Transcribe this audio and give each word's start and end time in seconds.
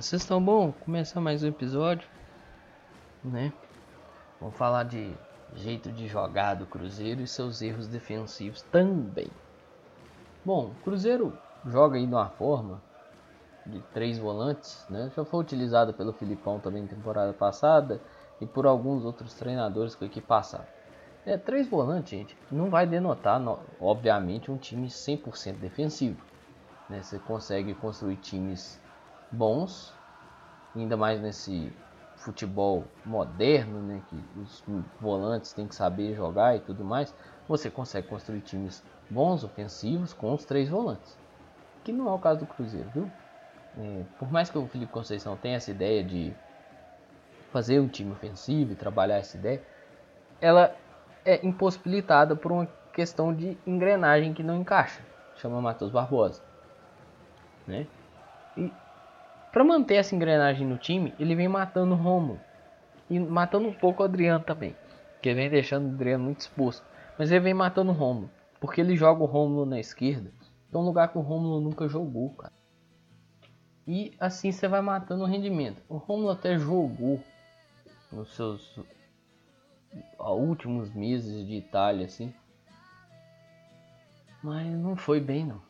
Vocês 0.00 0.22
estão 0.22 0.40
bom? 0.40 0.70
Começar 0.70 1.20
mais 1.20 1.42
um 1.42 1.48
episódio, 1.48 2.08
né? 3.24 3.52
Vamos 4.40 4.54
falar 4.54 4.84
de 4.84 5.12
jeito 5.56 5.90
de 5.90 6.06
jogar 6.06 6.54
do 6.54 6.66
Cruzeiro 6.66 7.20
e 7.20 7.26
seus 7.26 7.60
erros 7.62 7.88
defensivos 7.88 8.62
também. 8.62 9.26
Bom, 10.44 10.66
o 10.66 10.84
Cruzeiro 10.84 11.36
joga 11.66 11.96
aí 11.96 12.06
de 12.06 12.14
uma 12.14 12.28
forma 12.28 12.80
de 13.66 13.80
três 13.92 14.20
volantes, 14.20 14.86
né? 14.88 15.10
Já 15.16 15.24
foi 15.24 15.40
utilizada 15.40 15.92
pelo 15.92 16.12
Filipão 16.12 16.60
também 16.60 16.82
na 16.82 16.88
temporada 16.88 17.32
passada 17.32 18.00
e 18.40 18.46
por 18.46 18.68
alguns 18.68 19.04
outros 19.04 19.34
treinadores 19.34 19.96
que 19.96 20.04
aqui 20.04 20.20
passaram. 20.20 20.66
É, 21.26 21.36
três 21.36 21.68
volantes, 21.68 22.10
gente, 22.10 22.38
não 22.52 22.70
vai 22.70 22.86
denotar, 22.86 23.42
obviamente, 23.80 24.48
um 24.48 24.58
time 24.58 24.86
100% 24.86 25.56
defensivo. 25.56 26.22
Né? 26.88 27.02
Você 27.02 27.18
consegue 27.18 27.74
construir 27.74 28.14
times 28.18 28.78
bons, 29.30 29.92
ainda 30.74 30.96
mais 30.96 31.20
nesse 31.20 31.72
futebol 32.16 32.84
moderno, 33.04 33.80
né? 33.80 34.02
que 34.08 34.40
os 34.40 34.62
volantes 35.00 35.52
têm 35.52 35.66
que 35.66 35.74
saber 35.74 36.14
jogar 36.14 36.56
e 36.56 36.60
tudo 36.60 36.84
mais. 36.84 37.14
Você 37.48 37.70
consegue 37.70 38.08
construir 38.08 38.40
times 38.40 38.82
bons, 39.08 39.44
ofensivos, 39.44 40.12
com 40.12 40.34
os 40.34 40.44
três 40.44 40.68
volantes. 40.68 41.16
Que 41.84 41.92
não 41.92 42.08
é 42.08 42.12
o 42.12 42.18
caso 42.18 42.40
do 42.40 42.46
Cruzeiro, 42.46 42.88
viu? 42.92 43.10
É, 43.78 44.02
por 44.18 44.30
mais 44.30 44.50
que 44.50 44.58
o 44.58 44.66
Felipe 44.66 44.92
Conceição 44.92 45.36
tenha 45.36 45.56
essa 45.56 45.70
ideia 45.70 46.02
de 46.02 46.34
fazer 47.52 47.80
um 47.80 47.88
time 47.88 48.12
ofensivo 48.12 48.72
e 48.72 48.76
trabalhar 48.76 49.16
essa 49.16 49.36
ideia, 49.36 49.62
ela 50.40 50.74
é 51.24 51.44
impossibilitada 51.46 52.34
por 52.36 52.52
uma 52.52 52.68
questão 52.92 53.34
de 53.34 53.56
engrenagem 53.66 54.34
que 54.34 54.42
não 54.42 54.56
encaixa. 54.56 55.00
Chama 55.36 55.60
Matheus 55.62 55.92
Barbosa. 55.92 56.42
Né? 57.66 57.86
E 58.56 58.72
para 59.52 59.64
manter 59.64 59.94
essa 59.94 60.14
engrenagem 60.14 60.66
no 60.66 60.78
time, 60.78 61.14
ele 61.18 61.34
vem 61.34 61.48
matando 61.48 61.94
o 61.94 61.96
Romulo. 61.96 62.40
E 63.08 63.18
matando 63.18 63.68
um 63.68 63.72
pouco 63.72 64.02
o 64.02 64.04
Adriano 64.04 64.44
também. 64.44 64.76
Que 65.22 65.34
vem 65.34 65.48
deixando 65.48 65.86
o 65.86 65.94
Adriano 65.94 66.24
muito 66.24 66.40
exposto. 66.40 66.84
Mas 67.18 67.30
ele 67.30 67.40
vem 67.40 67.54
matando 67.54 67.90
o 67.90 67.94
Romulo. 67.94 68.30
Porque 68.60 68.80
ele 68.80 68.96
joga 68.96 69.22
o 69.22 69.26
Romulo 69.26 69.64
na 69.64 69.80
esquerda. 69.80 70.30
Que 70.70 70.76
é 70.76 70.78
um 70.78 70.82
lugar 70.82 71.08
que 71.08 71.18
o 71.18 71.22
Romulo 71.22 71.60
nunca 71.60 71.88
jogou, 71.88 72.30
cara. 72.30 72.52
E 73.86 74.14
assim 74.20 74.52
você 74.52 74.68
vai 74.68 74.82
matando 74.82 75.24
o 75.24 75.26
rendimento. 75.26 75.82
O 75.88 75.96
Romulo 75.96 76.30
até 76.30 76.58
jogou 76.58 77.18
nos 78.12 78.34
seus 78.34 78.78
últimos 80.18 80.92
meses 80.92 81.46
de 81.46 81.54
Itália, 81.54 82.04
assim. 82.04 82.34
Mas 84.42 84.66
não 84.66 84.94
foi 84.94 85.20
bem, 85.20 85.46
não. 85.46 85.67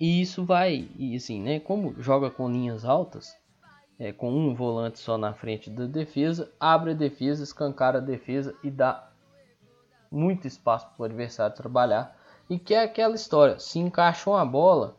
E 0.00 0.22
isso 0.22 0.46
vai, 0.46 0.88
e 0.96 1.14
assim, 1.14 1.42
né? 1.42 1.60
Como 1.60 1.94
joga 2.00 2.30
com 2.30 2.50
linhas 2.50 2.86
altas, 2.86 3.36
é, 3.98 4.10
com 4.10 4.32
um 4.32 4.54
volante 4.54 4.98
só 4.98 5.18
na 5.18 5.34
frente 5.34 5.68
da 5.68 5.84
defesa, 5.84 6.50
abre 6.58 6.92
a 6.92 6.94
defesa, 6.94 7.44
escancara 7.44 7.98
a 7.98 8.00
defesa 8.00 8.56
e 8.64 8.70
dá 8.70 9.10
muito 10.10 10.46
espaço 10.46 10.88
para 10.96 11.02
o 11.02 11.04
adversário 11.04 11.54
trabalhar. 11.54 12.16
E 12.48 12.58
que 12.58 12.72
é 12.72 12.82
aquela 12.82 13.14
história: 13.14 13.58
se 13.58 13.78
encaixou 13.78 14.34
a 14.34 14.44
bola, 14.44 14.96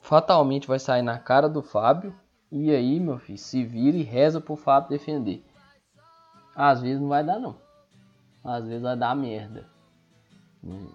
fatalmente 0.00 0.66
vai 0.66 0.78
sair 0.78 1.02
na 1.02 1.18
cara 1.18 1.46
do 1.46 1.62
Fábio. 1.62 2.18
E 2.50 2.70
aí, 2.70 2.98
meu 2.98 3.18
filho, 3.18 3.38
se 3.38 3.62
vira 3.64 3.98
e 3.98 4.02
reza 4.02 4.40
pro 4.40 4.56
Fábio 4.56 4.88
defender. 4.88 5.44
Às 6.56 6.80
vezes 6.80 7.00
não 7.00 7.08
vai 7.08 7.22
dar, 7.22 7.38
não. 7.38 7.56
Às 8.42 8.64
vezes 8.64 8.82
vai 8.82 8.96
dar 8.96 9.14
merda. 9.14 9.68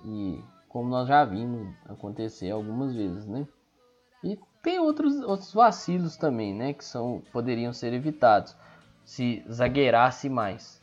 E 0.06 0.42
como 0.70 0.88
nós 0.88 1.08
já 1.08 1.26
vimos 1.26 1.76
acontecer 1.86 2.52
algumas 2.52 2.96
vezes, 2.96 3.26
né? 3.26 3.46
E 4.24 4.40
tem 4.64 4.80
outros, 4.80 5.20
outros 5.22 5.54
vacilos 5.54 6.16
também, 6.16 6.54
né? 6.54 6.74
Que 6.74 6.86
são, 6.86 7.22
poderiam 7.32 7.74
ser 7.74 7.94
evitados 7.94 8.56
se 9.10 9.44
zagueirasse 9.52 10.30
mais. 10.30 10.80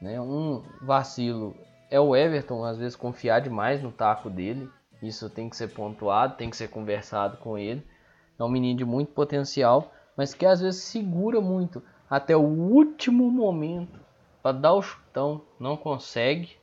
Né? 0.00 0.20
Um 0.20 0.62
vacilo 0.80 1.56
é 1.90 1.98
o 1.98 2.14
Everton, 2.14 2.64
às 2.64 2.78
vezes, 2.78 2.94
confiar 2.94 3.40
demais 3.40 3.82
no 3.82 3.90
taco 3.90 4.30
dele. 4.30 4.70
Isso 5.02 5.28
tem 5.28 5.50
que 5.50 5.56
ser 5.56 5.74
pontuado, 5.74 6.36
tem 6.36 6.48
que 6.48 6.56
ser 6.56 6.68
conversado 6.68 7.36
com 7.38 7.58
ele. 7.58 7.84
É 8.38 8.44
um 8.44 8.48
menino 8.48 8.78
de 8.78 8.84
muito 8.84 9.10
potencial, 9.10 9.92
mas 10.16 10.32
que 10.32 10.46
às 10.46 10.60
vezes 10.60 10.82
segura 10.84 11.40
muito 11.40 11.82
até 12.08 12.36
o 12.36 12.42
último 12.42 13.28
momento 13.28 13.98
para 14.40 14.56
dar 14.56 14.74
o 14.74 14.82
chutão, 14.82 15.42
não 15.58 15.76
consegue 15.76 16.56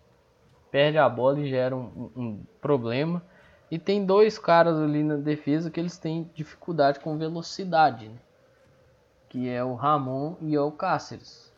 perde 0.71 0.97
a 0.97 1.07
bola 1.09 1.39
e 1.39 1.49
gera 1.49 1.75
um, 1.75 2.11
um, 2.15 2.43
problema. 2.61 3.21
E 3.69 3.77
tem 3.77 4.05
dois 4.05 4.39
caras 4.39 4.77
ali 4.77 5.03
na 5.03 5.17
defesa 5.17 5.69
que 5.69 5.79
eles 5.79 5.97
têm 5.97 6.29
dificuldade 6.33 6.99
com 6.99 7.17
velocidade, 7.17 8.09
né? 8.09 8.17
que 9.29 9.47
é 9.49 9.63
o 9.63 9.75
Ramon 9.75 10.35
e 10.41 10.55
é 10.55 10.61
o 10.61 10.71
Cáceres. 10.71 11.51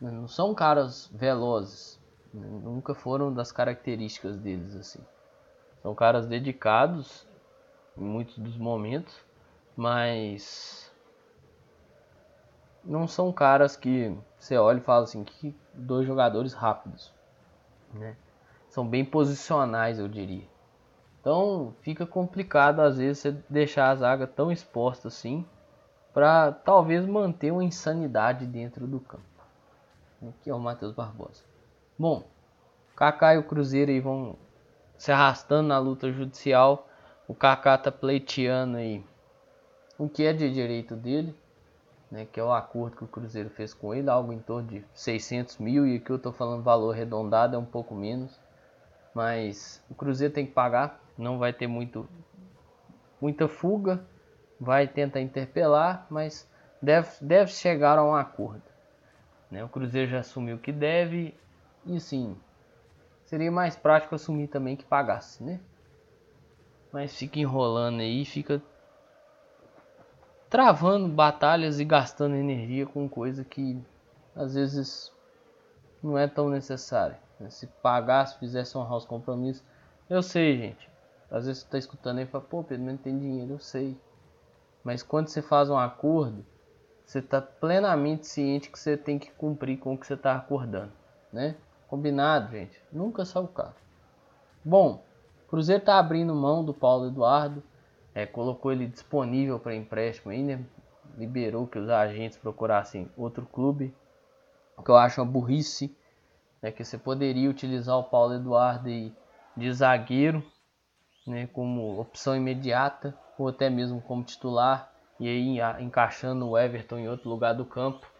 Não 0.00 0.28
são 0.28 0.54
caras 0.54 1.08
velozes, 1.12 2.00
né? 2.32 2.46
nunca 2.46 2.94
foram 2.94 3.32
das 3.32 3.50
características 3.50 4.36
deles 4.36 4.76
assim. 4.76 5.00
São 5.82 5.94
caras 5.94 6.26
dedicados 6.26 7.26
em 7.96 8.04
muitos 8.04 8.38
dos 8.38 8.56
momentos, 8.56 9.14
mas 9.76 10.92
não 12.84 13.08
são 13.08 13.32
caras 13.32 13.76
que 13.76 14.16
você 14.38 14.56
olha 14.56 14.78
e 14.78 14.82
fala 14.82 15.04
assim 15.04 15.24
que 15.24 15.54
dois 15.72 16.06
jogadores 16.06 16.52
rápidos, 16.52 17.12
né? 17.92 18.16
São 18.74 18.84
bem 18.84 19.04
posicionais, 19.04 20.00
eu 20.00 20.08
diria. 20.08 20.42
Então 21.20 21.72
fica 21.80 22.04
complicado 22.04 22.80
às 22.80 22.98
vezes 22.98 23.18
você 23.18 23.30
deixar 23.48 23.90
a 23.90 23.94
zaga 23.94 24.26
tão 24.26 24.50
exposta 24.50 25.06
assim 25.06 25.46
para 26.12 26.50
talvez 26.50 27.06
manter 27.06 27.52
uma 27.52 27.62
insanidade 27.62 28.44
dentro 28.46 28.84
do 28.84 28.98
campo. 28.98 29.22
Aqui 30.28 30.50
é 30.50 30.54
o 30.54 30.58
Matheus 30.58 30.92
Barbosa. 30.92 31.44
Bom, 31.96 32.24
Kaká 32.96 33.36
e 33.36 33.38
o 33.38 33.44
Cruzeiro 33.44 33.92
aí 33.92 34.00
vão 34.00 34.36
se 34.98 35.12
arrastando 35.12 35.68
na 35.68 35.78
luta 35.78 36.10
judicial. 36.10 36.88
O 37.28 37.34
Kaká 37.34 37.78
tá 37.78 37.92
pleiteando 37.92 38.78
aí 38.78 39.04
o 39.96 40.08
que 40.08 40.24
é 40.24 40.32
de 40.32 40.52
direito 40.52 40.96
dele, 40.96 41.32
né, 42.10 42.26
que 42.26 42.40
é 42.40 42.42
o 42.42 42.52
acordo 42.52 42.96
que 42.96 43.04
o 43.04 43.08
Cruzeiro 43.08 43.50
fez 43.50 43.72
com 43.72 43.94
ele, 43.94 44.10
algo 44.10 44.32
em 44.32 44.40
torno 44.40 44.68
de 44.68 44.84
600 44.92 45.58
mil, 45.58 45.86
e 45.86 45.96
aqui 45.96 46.10
eu 46.10 46.16
estou 46.16 46.32
falando 46.32 46.64
valor 46.64 46.92
arredondado, 46.92 47.54
é 47.54 47.58
um 47.58 47.64
pouco 47.64 47.94
menos 47.94 48.42
mas 49.14 49.82
o 49.88 49.94
Cruzeiro 49.94 50.34
tem 50.34 50.44
que 50.44 50.52
pagar, 50.52 51.00
não 51.16 51.38
vai 51.38 51.52
ter 51.52 51.66
muito, 51.66 52.08
muita 53.20 53.46
fuga, 53.46 54.04
vai 54.58 54.88
tentar 54.88 55.20
interpelar, 55.20 56.06
mas 56.10 56.50
deve, 56.82 57.08
deve 57.20 57.52
chegar 57.52 57.98
a 57.98 58.04
um 58.04 58.14
acordo. 58.14 58.62
Né? 59.50 59.62
O 59.62 59.68
Cruzeiro 59.68 60.10
já 60.10 60.18
assumiu 60.18 60.58
que 60.58 60.72
deve 60.72 61.34
e 61.86 62.00
sim, 62.00 62.36
seria 63.24 63.52
mais 63.52 63.76
prático 63.76 64.14
assumir 64.14 64.48
também 64.48 64.74
que 64.74 64.84
pagasse, 64.84 65.42
né? 65.42 65.60
Mas 66.92 67.16
fica 67.16 67.38
enrolando 67.38 68.00
aí, 68.00 68.24
fica 68.24 68.62
travando 70.48 71.08
batalhas 71.08 71.80
e 71.80 71.84
gastando 71.84 72.36
energia 72.36 72.86
com 72.86 73.08
coisa 73.08 73.44
que 73.44 73.82
às 74.36 74.54
vezes 74.54 75.12
não 76.02 76.16
é 76.16 76.26
tão 76.28 76.48
necessária. 76.48 77.18
Né? 77.44 77.50
Se 77.50 77.66
pagasse, 77.66 78.38
fizesse 78.38 78.76
honrar 78.76 78.96
os 78.96 79.04
compromissos. 79.04 79.62
Eu 80.08 80.22
sei, 80.22 80.56
gente. 80.56 80.90
Às 81.30 81.46
vezes 81.46 81.62
você 81.62 81.66
está 81.66 81.78
escutando 81.78 82.18
aí 82.18 82.24
e 82.24 82.26
fala, 82.26 82.44
pô, 82.44 82.64
Pedro, 82.64 82.86
não 82.86 82.96
tem 82.96 83.18
dinheiro. 83.18 83.52
Eu 83.52 83.58
sei. 83.58 83.96
Mas 84.82 85.02
quando 85.02 85.28
você 85.28 85.42
faz 85.42 85.70
um 85.70 85.78
acordo, 85.78 86.44
você 87.04 87.18
está 87.18 87.40
plenamente 87.40 88.26
ciente 88.26 88.70
que 88.70 88.78
você 88.78 88.96
tem 88.96 89.18
que 89.18 89.30
cumprir 89.32 89.78
com 89.78 89.94
o 89.94 89.98
que 89.98 90.06
você 90.06 90.14
está 90.14 90.34
acordando. 90.34 90.92
Né? 91.32 91.54
Combinado, 91.88 92.50
gente? 92.50 92.80
Nunca 92.90 93.24
sai 93.24 93.42
o 93.42 93.48
carro. 93.48 93.74
Bom, 94.64 95.02
Cruzeiro 95.48 95.80
está 95.80 95.98
abrindo 95.98 96.34
mão 96.34 96.64
do 96.64 96.72
Paulo 96.72 97.08
Eduardo. 97.08 97.62
É, 98.14 98.24
colocou 98.24 98.72
ele 98.72 98.86
disponível 98.86 99.58
para 99.58 99.74
empréstimo 99.74 100.30
aí, 100.30 100.42
né? 100.42 100.64
Liberou 101.18 101.66
que 101.66 101.78
os 101.78 101.88
agentes 101.88 102.38
procurassem 102.38 103.10
outro 103.16 103.44
clube. 103.44 103.94
O 104.76 104.82
que 104.82 104.90
eu 104.90 104.96
acho 104.96 105.20
uma 105.20 105.30
burrice 105.30 105.94
né, 106.64 106.72
que 106.72 106.82
você 106.82 106.96
poderia 106.96 107.50
utilizar 107.50 107.98
o 107.98 108.04
Paulo 108.04 108.32
Eduardo 108.32 108.88
de 109.54 109.70
zagueiro, 109.70 110.42
né, 111.26 111.46
como 111.48 112.00
opção 112.00 112.34
imediata, 112.34 113.14
ou 113.38 113.48
até 113.48 113.68
mesmo 113.68 114.00
como 114.00 114.24
titular, 114.24 114.90
e 115.20 115.28
aí 115.28 115.82
encaixando 115.82 116.48
o 116.48 116.56
Everton 116.56 116.98
em 116.98 117.08
outro 117.08 117.28
lugar 117.28 117.52
do 117.52 117.66
campo. 117.66 118.10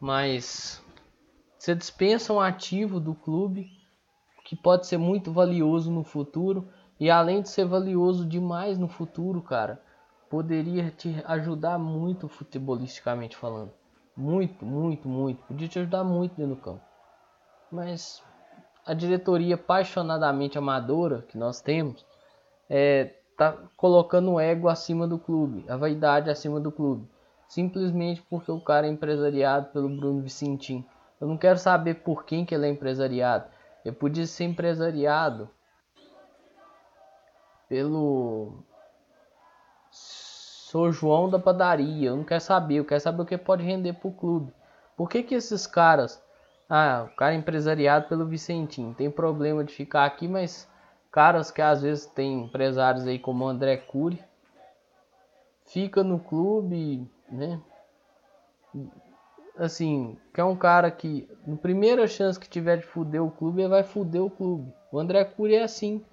Mas 0.00 0.84
você 1.56 1.72
dispensa 1.72 2.32
um 2.32 2.40
ativo 2.40 2.98
do 2.98 3.14
clube 3.14 3.70
que 4.44 4.56
pode 4.56 4.88
ser 4.88 4.98
muito 4.98 5.32
valioso 5.32 5.92
no 5.92 6.02
futuro, 6.02 6.68
e 6.98 7.08
além 7.08 7.42
de 7.42 7.48
ser 7.48 7.64
valioso 7.64 8.26
demais 8.26 8.76
no 8.76 8.88
futuro, 8.88 9.40
cara, 9.40 9.80
poderia 10.28 10.90
te 10.90 11.22
ajudar 11.26 11.78
muito 11.78 12.28
futebolisticamente 12.28 13.36
falando. 13.36 13.70
Muito, 14.16 14.66
muito, 14.66 15.08
muito. 15.08 15.44
Podia 15.44 15.68
te 15.68 15.78
ajudar 15.78 16.02
muito 16.02 16.34
dentro 16.34 16.56
do 16.56 16.60
campo 16.60 16.93
mas 17.74 18.22
a 18.86 18.94
diretoria 18.94 19.56
apaixonadamente 19.56 20.56
amadora 20.56 21.22
que 21.22 21.36
nós 21.36 21.60
temos 21.60 22.06
é, 22.70 23.14
tá 23.36 23.56
colocando 23.76 24.32
o 24.32 24.40
ego 24.40 24.68
acima 24.68 25.08
do 25.08 25.18
clube, 25.18 25.64
a 25.68 25.76
vaidade 25.76 26.30
acima 26.30 26.60
do 26.60 26.70
clube, 26.70 27.08
simplesmente 27.48 28.22
porque 28.30 28.52
o 28.52 28.60
cara 28.60 28.86
é 28.86 28.90
empresariado 28.90 29.70
pelo 29.72 29.88
Bruno 29.88 30.22
Vicentim. 30.22 30.86
Eu 31.20 31.26
não 31.26 31.36
quero 31.36 31.58
saber 31.58 31.94
por 31.96 32.24
quem 32.24 32.44
que 32.44 32.54
ele 32.54 32.66
é 32.66 32.70
empresariado. 32.70 33.46
Ele 33.84 33.94
podia 33.94 34.26
ser 34.26 34.44
empresariado 34.44 35.50
pelo 37.68 38.62
Sou 39.90 40.92
João 40.92 41.28
da 41.28 41.38
padaria. 41.38 42.10
Eu 42.10 42.16
não 42.16 42.24
quero 42.24 42.40
saber, 42.40 42.76
eu 42.76 42.84
quero 42.84 43.00
saber 43.00 43.22
o 43.22 43.26
que 43.26 43.38
pode 43.38 43.64
render 43.64 43.94
pro 43.94 44.12
clube. 44.12 44.52
Por 44.96 45.08
que 45.08 45.22
que 45.22 45.34
esses 45.34 45.66
caras, 45.66 46.22
ah, 46.68 47.06
o 47.06 47.16
cara 47.16 47.34
é 47.34 47.38
empresariado 47.38 48.08
pelo 48.08 48.26
Vicentim, 48.26 48.92
tem 48.94 49.10
problema 49.10 49.62
de 49.62 49.72
ficar 49.72 50.04
aqui, 50.04 50.26
mas 50.26 50.68
caras 51.10 51.50
que 51.50 51.62
às 51.62 51.82
vezes 51.82 52.06
tem 52.06 52.44
empresários 52.44 53.06
aí 53.06 53.18
como 53.18 53.46
André 53.46 53.76
Cury, 53.76 54.22
fica 55.66 56.02
no 56.02 56.18
clube, 56.18 57.08
né? 57.30 57.60
Assim, 59.56 60.18
que 60.32 60.40
é 60.40 60.44
um 60.44 60.56
cara 60.56 60.90
que, 60.90 61.28
na 61.46 61.56
primeira 61.56 62.08
chance 62.08 62.40
que 62.40 62.48
tiver 62.48 62.78
de 62.78 62.86
fuder 62.86 63.22
o 63.22 63.30
clube, 63.30 63.62
ele 63.62 63.68
vai 63.68 63.84
fuder 63.84 64.22
o 64.22 64.30
clube. 64.30 64.74
O 64.90 64.98
André 64.98 65.24
Cury 65.24 65.54
é 65.54 65.62
assim. 65.62 66.04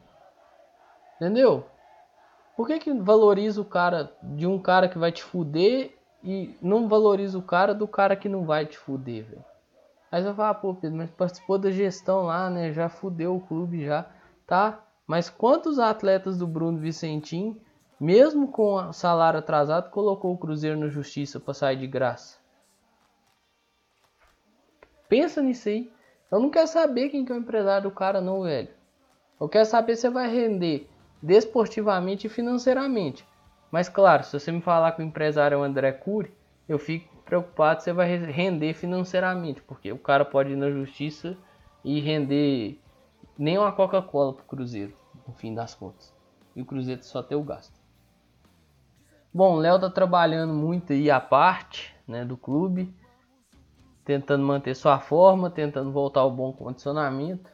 Entendeu? 1.15 1.65
Por 2.56 2.68
que, 2.68 2.77
que 2.77 2.94
valoriza 2.94 3.59
o 3.59 3.65
cara 3.65 4.12
de 4.21 4.45
um 4.45 4.59
cara 4.59 4.88
que 4.88 5.00
vai 5.00 5.12
te 5.12 5.24
fuder 5.24 5.98
e 6.24 6.56
não 6.62 6.88
valoriza 6.88 7.38
o 7.38 7.42
cara 7.42 7.74
do 7.74 7.88
cara 7.88 8.15
que 8.15 8.30
não 8.30 8.45
vai 8.45 8.68
te 8.68 8.77
fuder, 8.77 9.25
velho? 9.25 9.50
Aí 10.11 10.21
você 10.21 10.27
vai 10.27 10.35
falar, 10.35 10.53
pô, 10.55 10.75
Pedro, 10.75 10.97
mas 10.97 11.09
participou 11.09 11.57
da 11.57 11.71
gestão 11.71 12.23
lá, 12.23 12.49
né? 12.49 12.73
Já 12.73 12.89
fudeu 12.89 13.35
o 13.35 13.39
clube 13.39 13.85
já. 13.85 14.05
Tá, 14.45 14.83
mas 15.07 15.29
quantos 15.29 15.79
atletas 15.79 16.37
do 16.37 16.45
Bruno 16.45 16.77
Vicentim, 16.77 17.59
mesmo 17.97 18.49
com 18.49 18.73
o 18.73 18.91
salário 18.91 19.39
atrasado, 19.39 19.89
colocou 19.89 20.33
o 20.33 20.37
Cruzeiro 20.37 20.77
na 20.77 20.89
justiça 20.89 21.39
para 21.39 21.53
sair 21.53 21.77
de 21.77 21.87
graça? 21.87 22.37
Pensa 25.07 25.41
nisso 25.41 25.69
aí. 25.69 25.91
Eu 26.29 26.39
não 26.39 26.49
quero 26.49 26.67
saber 26.67 27.09
quem 27.09 27.23
que 27.23 27.31
é 27.31 27.35
o 27.35 27.39
empresário 27.39 27.89
do 27.89 27.95
cara 27.95 28.19
não, 28.19 28.43
velho. 28.43 28.69
Eu 29.39 29.47
quero 29.47 29.65
saber 29.65 29.95
se 29.95 30.09
vai 30.09 30.29
render 30.29 30.89
desportivamente 31.21 32.27
e 32.27 32.29
financeiramente. 32.29 33.25
Mas 33.71 33.87
claro, 33.87 34.23
se 34.23 34.37
você 34.37 34.51
me 34.51 34.61
falar 34.61 34.91
que 34.91 35.01
o 35.01 35.05
empresário 35.05 35.55
é 35.55 35.57
o 35.57 35.63
André 35.63 35.93
Cury, 35.93 36.33
eu 36.67 36.77
fico 36.77 37.20
preocupado 37.31 37.81
você 37.81 37.93
vai 37.93 38.17
render 38.17 38.73
financeiramente, 38.73 39.61
porque 39.61 39.89
o 39.89 39.97
cara 39.97 40.25
pode 40.25 40.51
ir 40.51 40.57
na 40.57 40.69
justiça 40.69 41.37
e 41.81 42.01
render 42.01 42.77
nem 43.37 43.57
uma 43.57 43.71
Coca-Cola 43.71 44.33
pro 44.33 44.43
Cruzeiro 44.43 44.93
no 45.25 45.33
fim 45.33 45.55
das 45.55 45.73
contas. 45.73 46.13
E 46.53 46.61
o 46.61 46.65
Cruzeiro 46.65 47.01
só 47.05 47.23
tem 47.23 47.37
o 47.37 47.43
gasto. 47.43 47.79
Bom, 49.33 49.55
o 49.55 49.59
Léo 49.59 49.79
tá 49.79 49.89
trabalhando 49.89 50.53
muito 50.53 50.91
aí 50.91 51.09
a 51.09 51.21
parte 51.21 51.95
né, 52.05 52.25
do 52.25 52.35
clube, 52.35 52.93
tentando 54.03 54.43
manter 54.43 54.75
sua 54.75 54.99
forma, 54.99 55.49
tentando 55.49 55.89
voltar 55.89 56.19
ao 56.19 56.31
bom 56.31 56.51
condicionamento, 56.51 57.49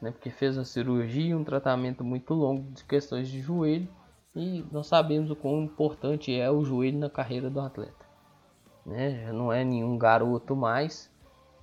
né, 0.00 0.10
porque 0.10 0.30
fez 0.30 0.58
uma 0.58 0.64
cirurgia, 0.64 1.38
um 1.38 1.44
tratamento 1.44 2.02
muito 2.02 2.34
longo 2.34 2.72
de 2.72 2.82
questões 2.82 3.28
de 3.28 3.40
joelho, 3.40 3.86
e 4.34 4.64
nós 4.72 4.88
sabemos 4.88 5.30
o 5.30 5.36
quão 5.36 5.62
importante 5.62 6.34
é 6.34 6.50
o 6.50 6.64
joelho 6.64 6.98
na 6.98 7.08
carreira 7.08 7.48
do 7.48 7.60
atleta. 7.60 8.01
Né? 8.84 9.24
Já 9.24 9.32
não 9.32 9.52
é 9.52 9.64
nenhum 9.64 9.96
garoto 9.96 10.56
mais, 10.56 11.10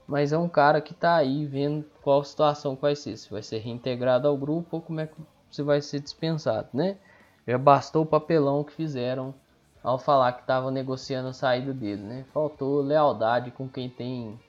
mas 0.08 0.34
é 0.34 0.38
um 0.38 0.50
cara 0.50 0.82
que 0.82 0.94
está 0.94 1.16
aí 1.16 1.46
vendo 1.46 1.86
qual 2.02 2.24
situação 2.24 2.76
vai 2.76 2.96
ser, 2.96 3.18
se 3.18 3.30
vai 3.30 3.44
ser 3.44 3.60
reintegrado 3.60 4.28
ao 4.28 4.38
grupo 4.38 4.78
ou 4.78 4.82
como 4.82 5.00
é 5.00 5.08
que 5.08 5.16
você 5.50 5.62
vai 5.62 5.82
ser 5.82 6.00
dispensado, 6.00 6.70
né? 6.74 6.98
Já 7.48 7.58
bastou 7.58 8.04
o 8.04 8.06
papelão 8.06 8.64
que 8.64 8.74
fizeram 8.74 9.34
ao 9.84 9.98
falar 9.98 10.34
que 10.34 10.42
estava 10.42 10.70
negociando 10.70 11.30
a 11.30 11.34
saída 11.34 11.74
dele, 11.74 12.04
né? 12.04 12.26
Faltou 12.34 12.82
lealdade 12.82 13.52
com 13.52 13.68
quem 13.68 13.90
tem 13.90 14.40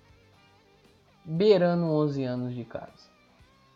beirando 1.25 1.85
11 1.85 2.25
anos 2.25 2.55
de 2.55 2.65
casa. 2.65 3.11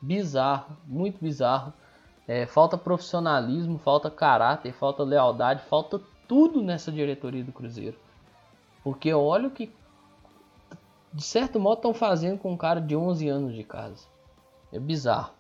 Bizarro, 0.00 0.76
muito 0.87 1.19
bizarro. 1.20 1.73
É, 2.26 2.46
falta 2.46 2.76
profissionalismo, 2.76 3.79
falta 3.79 4.11
caráter, 4.11 4.73
falta 4.73 5.02
lealdade, 5.02 5.62
falta 5.64 6.00
tudo 6.26 6.62
nessa 6.62 6.91
diretoria 6.91 7.44
do 7.44 7.52
Cruzeiro. 7.52 7.96
Porque 8.84 9.12
olha 9.14 9.48
o 9.48 9.50
que, 9.50 9.75
de 11.10 11.22
certo 11.22 11.58
modo, 11.58 11.78
estão 11.78 11.94
fazendo 11.94 12.38
com 12.38 12.52
um 12.52 12.56
cara 12.56 12.81
de 12.81 12.94
11 12.94 13.26
anos 13.26 13.54
de 13.54 13.64
casa. 13.64 14.06
É 14.70 14.78
bizarro. 14.78 15.32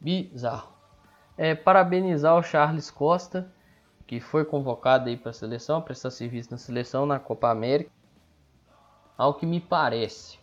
Bizarro. 0.00 0.72
É, 1.36 1.54
parabenizar 1.54 2.34
o 2.34 2.42
Charles 2.42 2.90
Costa, 2.90 3.52
que 4.06 4.20
foi 4.20 4.44
convocado 4.44 5.08
aí 5.08 5.16
para 5.16 5.30
a 5.30 5.34
seleção, 5.34 5.82
prestar 5.82 6.10
serviço 6.10 6.50
na 6.50 6.56
seleção 6.56 7.04
na 7.04 7.20
Copa 7.20 7.50
América. 7.50 7.90
Ao 9.16 9.34
que 9.34 9.44
me 9.44 9.60
parece, 9.60 10.38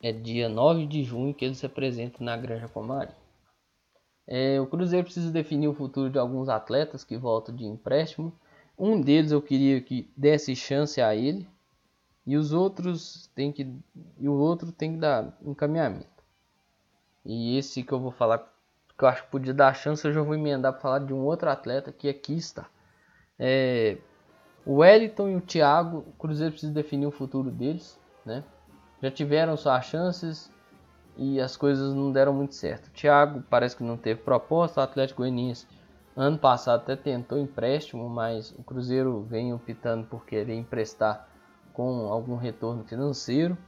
é 0.00 0.12
dia 0.12 0.48
9 0.48 0.86
de 0.86 1.02
junho 1.02 1.34
que 1.34 1.44
ele 1.44 1.54
se 1.54 1.66
apresenta 1.66 2.22
na 2.22 2.36
Granja 2.36 2.68
Comari. 2.68 3.12
É, 4.26 4.60
o 4.60 4.66
Cruzeiro 4.66 5.04
precisa 5.04 5.30
definir 5.30 5.68
o 5.68 5.74
futuro 5.74 6.08
de 6.08 6.18
alguns 6.18 6.48
atletas 6.48 7.02
que 7.02 7.16
voltam 7.16 7.54
de 7.54 7.64
empréstimo. 7.64 8.32
Um 8.78 9.00
deles 9.00 9.32
eu 9.32 9.40
queria 9.40 9.80
que 9.80 10.10
desse 10.16 10.54
chance 10.56 11.00
a 11.00 11.14
ele 11.14 11.48
e 12.26 12.36
os 12.36 12.52
outros 12.52 13.30
tem 13.34 13.52
que 13.52 13.72
e 14.18 14.28
o 14.28 14.34
outro 14.34 14.72
tem 14.72 14.94
que 14.94 14.98
dar 14.98 15.36
encaminhamento. 15.42 16.14
E 17.24 17.56
esse 17.56 17.82
que 17.82 17.92
eu 17.92 18.00
vou 18.00 18.10
falar, 18.10 18.38
que 18.98 19.04
eu 19.04 19.08
acho 19.08 19.24
que 19.24 19.30
podia 19.30 19.54
dar 19.54 19.74
chance, 19.74 20.06
eu 20.06 20.12
já 20.12 20.22
vou 20.22 20.34
emendar 20.34 20.72
para 20.72 20.80
falar 20.80 20.98
de 20.98 21.14
um 21.14 21.24
outro 21.24 21.48
atleta 21.48 21.92
que 21.92 22.08
aqui 22.08 22.34
está. 22.34 22.66
É, 23.38 23.96
o 24.66 24.76
Wellington 24.76 25.28
e 25.28 25.36
o 25.36 25.40
Thiago, 25.40 25.98
o 25.98 26.12
Cruzeiro 26.18 26.52
precisa 26.52 26.72
definir 26.72 27.06
o 27.06 27.10
futuro 27.10 27.50
deles, 27.50 27.98
né? 28.24 28.44
Já 29.02 29.10
tiveram 29.10 29.56
suas 29.56 29.84
chances 29.86 30.50
e 31.16 31.40
as 31.40 31.56
coisas 31.56 31.94
não 31.94 32.12
deram 32.12 32.32
muito 32.32 32.54
certo. 32.54 32.88
O 32.88 32.90
Thiago 32.90 33.42
parece 33.48 33.76
que 33.76 33.82
não 33.82 33.96
teve 33.96 34.20
proposta, 34.20 34.80
o 34.80 34.84
Atlético 34.84 35.22
Goianiense 35.22 35.66
ano 36.16 36.38
passado 36.38 36.80
até 36.80 36.96
tentou 36.96 37.38
empréstimo, 37.38 38.08
mas 38.08 38.52
o 38.52 38.62
Cruzeiro 38.62 39.22
vem 39.22 39.52
optando 39.52 40.06
por 40.06 40.24
querer 40.24 40.54
emprestar 40.54 41.28
com 41.72 42.08
algum 42.12 42.36
retorno 42.36 42.84
financeiro. 42.84 43.58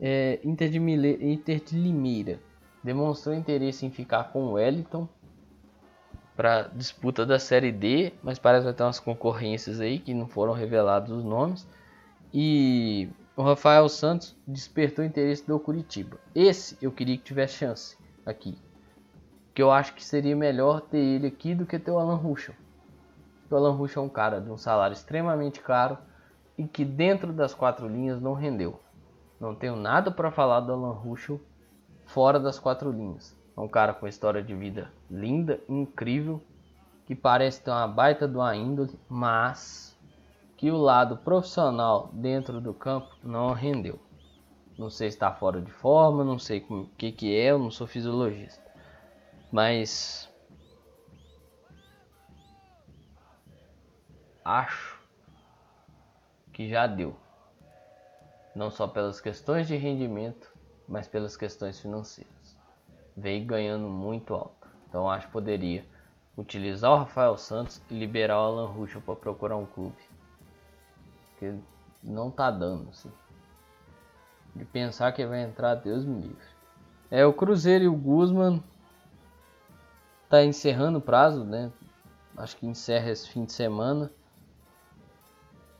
É, 0.00 0.40
Inter, 0.44 0.68
de 0.68 0.80
Mile... 0.80 1.18
Inter 1.20 1.62
de 1.62 1.78
Limeira 1.78 2.40
demonstrou 2.82 3.34
interesse 3.34 3.86
em 3.86 3.90
ficar 3.90 4.32
com 4.32 4.44
o 4.44 4.52
Wellington 4.52 5.08
para 6.36 6.62
disputa 6.74 7.24
da 7.24 7.38
Série 7.38 7.70
D, 7.70 8.12
mas 8.22 8.38
parece 8.38 8.62
que 8.62 8.66
vai 8.66 8.74
ter 8.74 8.82
umas 8.82 8.98
concorrências 8.98 9.80
aí 9.80 9.98
que 9.98 10.12
não 10.12 10.26
foram 10.26 10.52
revelados 10.52 11.12
os 11.12 11.24
nomes. 11.24 11.66
E 12.32 13.08
o 13.36 13.42
Rafael 13.42 13.88
Santos 13.88 14.36
despertou 14.46 15.04
interesse 15.04 15.46
do 15.46 15.58
Curitiba. 15.60 16.18
Esse 16.34 16.76
eu 16.82 16.90
queria 16.90 17.16
que 17.16 17.22
tivesse 17.22 17.54
chance 17.54 17.96
aqui. 18.26 18.58
Que 19.54 19.62
eu 19.62 19.70
acho 19.70 19.94
que 19.94 20.04
seria 20.04 20.34
melhor 20.34 20.80
ter 20.80 20.98
ele 20.98 21.28
aqui 21.28 21.54
do 21.54 21.64
que 21.64 21.78
ter 21.78 21.90
o 21.90 21.98
Alan 21.98 22.16
Ruschel. 22.16 22.54
O 23.50 23.54
Alan 23.54 23.72
Ruschel 23.72 24.02
é 24.02 24.06
um 24.06 24.08
cara 24.08 24.40
de 24.40 24.50
um 24.50 24.56
salário 24.56 24.94
extremamente 24.94 25.60
caro 25.60 25.96
e 26.58 26.64
que 26.64 26.84
dentro 26.84 27.32
das 27.32 27.54
quatro 27.54 27.86
linhas 27.86 28.20
não 28.20 28.34
rendeu. 28.34 28.80
Não 29.40 29.54
tenho 29.54 29.76
nada 29.76 30.10
para 30.10 30.30
falar 30.30 30.60
do 30.60 30.72
Alan 30.72 30.92
Ruschel 30.92 31.40
fora 32.04 32.40
das 32.40 32.58
quatro 32.58 32.90
linhas. 32.90 33.36
É 33.56 33.60
um 33.60 33.68
cara 33.68 33.94
com 33.94 34.08
história 34.08 34.42
de 34.42 34.54
vida 34.54 34.90
linda, 35.08 35.60
incrível, 35.68 36.42
que 37.06 37.14
parece 37.14 37.62
ter 37.62 37.70
uma 37.70 37.86
baita 37.86 38.26
do 38.26 38.40
índole, 38.52 38.98
mas 39.08 39.96
que 40.56 40.70
o 40.70 40.76
lado 40.76 41.16
profissional 41.18 42.10
dentro 42.12 42.60
do 42.60 42.72
campo 42.72 43.14
não 43.22 43.52
rendeu. 43.52 43.98
Não 44.78 44.90
sei 44.90 45.10
se 45.10 45.16
está 45.16 45.30
fora 45.30 45.60
de 45.60 45.70
forma, 45.70 46.24
não 46.24 46.38
sei 46.38 46.64
o 46.68 46.88
que, 46.96 47.12
que 47.12 47.36
é, 47.36 47.52
eu 47.52 47.58
não 47.58 47.70
sou 47.70 47.86
fisiologista. 47.86 48.63
Mas 49.54 50.28
acho 54.44 55.00
que 56.52 56.68
já 56.68 56.88
deu. 56.88 57.14
Não 58.52 58.68
só 58.68 58.88
pelas 58.88 59.20
questões 59.20 59.68
de 59.68 59.76
rendimento, 59.76 60.52
mas 60.88 61.06
pelas 61.06 61.36
questões 61.36 61.78
financeiras. 61.78 62.56
Veio 63.16 63.46
ganhando 63.46 63.86
muito 63.86 64.34
alto. 64.34 64.66
Então 64.88 65.08
acho 65.08 65.28
que 65.28 65.32
poderia 65.32 65.86
utilizar 66.36 66.90
o 66.90 66.96
Rafael 66.96 67.36
Santos 67.36 67.80
e 67.88 67.96
liberar 67.96 68.40
o 68.40 68.46
Alan 68.46 68.66
Ruschel 68.66 69.02
para 69.02 69.14
procurar 69.14 69.56
um 69.56 69.66
clube. 69.66 70.02
Porque 71.30 71.54
não 72.02 72.28
tá 72.28 72.50
dando, 72.50 72.90
assim. 72.90 73.12
De 74.52 74.64
pensar 74.64 75.12
que 75.12 75.24
vai 75.24 75.44
entrar, 75.44 75.76
Deus 75.76 76.04
me 76.04 76.22
livre. 76.22 76.48
É, 77.08 77.24
o 77.24 77.32
Cruzeiro 77.32 77.84
e 77.84 77.88
o 77.88 77.94
Guzman 77.94 78.60
tá 80.28 80.44
encerrando 80.44 80.98
o 80.98 81.02
prazo, 81.02 81.44
né? 81.44 81.70
Acho 82.36 82.56
que 82.56 82.66
encerra 82.66 83.10
esse 83.10 83.28
fim 83.28 83.44
de 83.44 83.52
semana. 83.52 84.10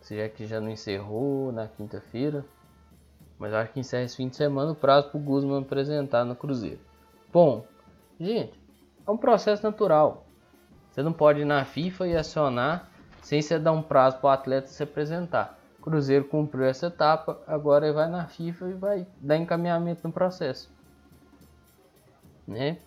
Se 0.00 0.18
é 0.18 0.28
que 0.28 0.46
já 0.46 0.60
não 0.60 0.70
encerrou 0.70 1.50
na 1.50 1.66
quinta-feira. 1.66 2.44
Mas 3.38 3.52
acho 3.52 3.72
que 3.72 3.80
encerra 3.80 4.04
esse 4.04 4.16
fim 4.16 4.28
de 4.28 4.36
semana 4.36 4.72
o 4.72 4.76
prazo 4.76 5.08
para 5.10 5.18
o 5.18 5.22
Guzman 5.22 5.62
apresentar 5.62 6.24
no 6.24 6.36
Cruzeiro. 6.36 6.80
Bom, 7.32 7.66
gente, 8.20 8.58
é 9.06 9.10
um 9.10 9.16
processo 9.16 9.62
natural. 9.62 10.24
Você 10.90 11.02
não 11.02 11.12
pode 11.12 11.40
ir 11.40 11.44
na 11.44 11.64
FIFA 11.64 12.06
e 12.06 12.16
acionar 12.16 12.88
sem 13.20 13.42
você 13.42 13.58
dar 13.58 13.72
um 13.72 13.82
prazo 13.82 14.18
para 14.18 14.28
o 14.28 14.30
atleta 14.30 14.68
se 14.68 14.82
apresentar. 14.82 15.58
Cruzeiro 15.82 16.24
cumpriu 16.24 16.64
essa 16.64 16.86
etapa, 16.86 17.42
agora 17.46 17.92
vai 17.92 18.08
na 18.08 18.26
FIFA 18.26 18.68
e 18.68 18.72
vai 18.74 19.06
dar 19.20 19.36
encaminhamento 19.36 20.06
no 20.06 20.12
processo. 20.12 20.72
Né? 22.46 22.78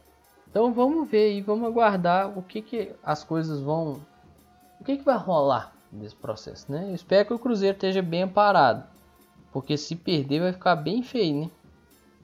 Então 0.50 0.74
vamos 0.74 1.10
ver 1.10 1.34
e 1.34 1.42
vamos 1.42 1.68
aguardar 1.68 2.38
o 2.38 2.42
que, 2.42 2.62
que 2.62 2.92
as 3.04 3.24
coisas 3.24 3.60
vão. 3.62 4.02
O 4.80 4.84
que, 4.84 4.98
que 4.98 5.04
vai 5.04 5.18
rolar 5.18 5.78
nesse 5.92 6.16
processo. 6.16 6.72
Né? 6.72 6.90
Eu 6.90 6.96
espero 6.96 7.28
que 7.28 7.34
o 7.34 7.40
Cruzeiro 7.40 7.76
esteja 7.76 8.02
bem 8.02 8.24
amparado. 8.24 8.84
Porque 9.52 9.78
se 9.78 9.96
perder 9.96 10.42
vai 10.42 10.54
ficar 10.54 10.76
bem 10.76 11.02
feio, 11.02 11.42
né? 11.42 11.52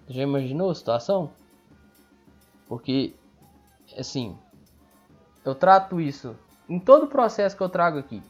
Já 0.08 0.22
imaginou 0.22 0.70
a 0.70 0.76
situação? 0.76 1.32
Porque, 2.68 3.14
assim, 3.98 4.38
eu 5.44 5.56
trato 5.56 6.00
isso 6.00 6.36
em 6.70 6.80
todo 6.80 7.04
o 7.04 7.08
processo 7.08 7.56
que 7.56 7.64
eu 7.64 7.70
trago 7.70 7.98
aqui. 7.98 8.22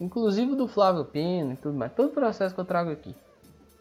Inclusive 0.00 0.56
do 0.56 0.66
Flávio 0.66 1.04
Pena 1.04 1.54
e 1.54 1.56
tudo 1.56 1.76
mais. 1.76 1.92
Todo 1.92 2.08
o 2.08 2.14
processo 2.14 2.54
que 2.54 2.60
eu 2.60 2.64
trago 2.64 2.90
aqui. 2.90 3.14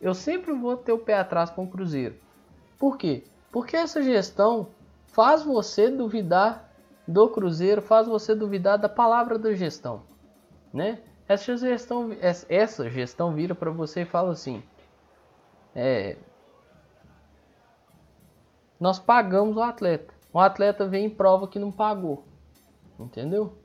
Eu 0.02 0.14
sempre 0.14 0.54
vou 0.54 0.78
ter 0.78 0.92
o 0.92 1.00
pé 1.00 1.18
atrás 1.18 1.50
com 1.50 1.64
o 1.64 1.68
Cruzeiro. 1.68 2.16
Por 2.78 2.98
quê? 2.98 3.24
Porque 3.52 3.76
essa 3.76 4.04
gestão 4.04 4.68
faz 5.16 5.44
você 5.44 5.90
duvidar 5.90 6.70
do 7.08 7.30
Cruzeiro, 7.30 7.82
faz 7.82 8.06
você 8.06 8.36
duvidar 8.36 8.78
da 8.78 8.90
palavra 8.90 9.40
da 9.40 9.54
gestão, 9.54 10.04
né? 10.74 11.02
Essa 11.26 11.56
gestão, 11.56 12.12
essa 12.20 12.90
gestão 12.90 13.34
vira 13.34 13.56
para 13.56 13.72
você 13.72 14.02
e 14.02 14.06
fala 14.06 14.34
assim: 14.34 14.62
é, 15.74 16.18
nós 18.78 19.00
pagamos 19.00 19.56
o 19.56 19.62
atleta. 19.62 20.14
O 20.34 20.40
atleta 20.40 20.86
vem 20.86 21.06
e 21.06 21.10
prova 21.10 21.48
que 21.48 21.58
não 21.58 21.72
pagou. 21.72 22.26
Entendeu? 23.00 23.58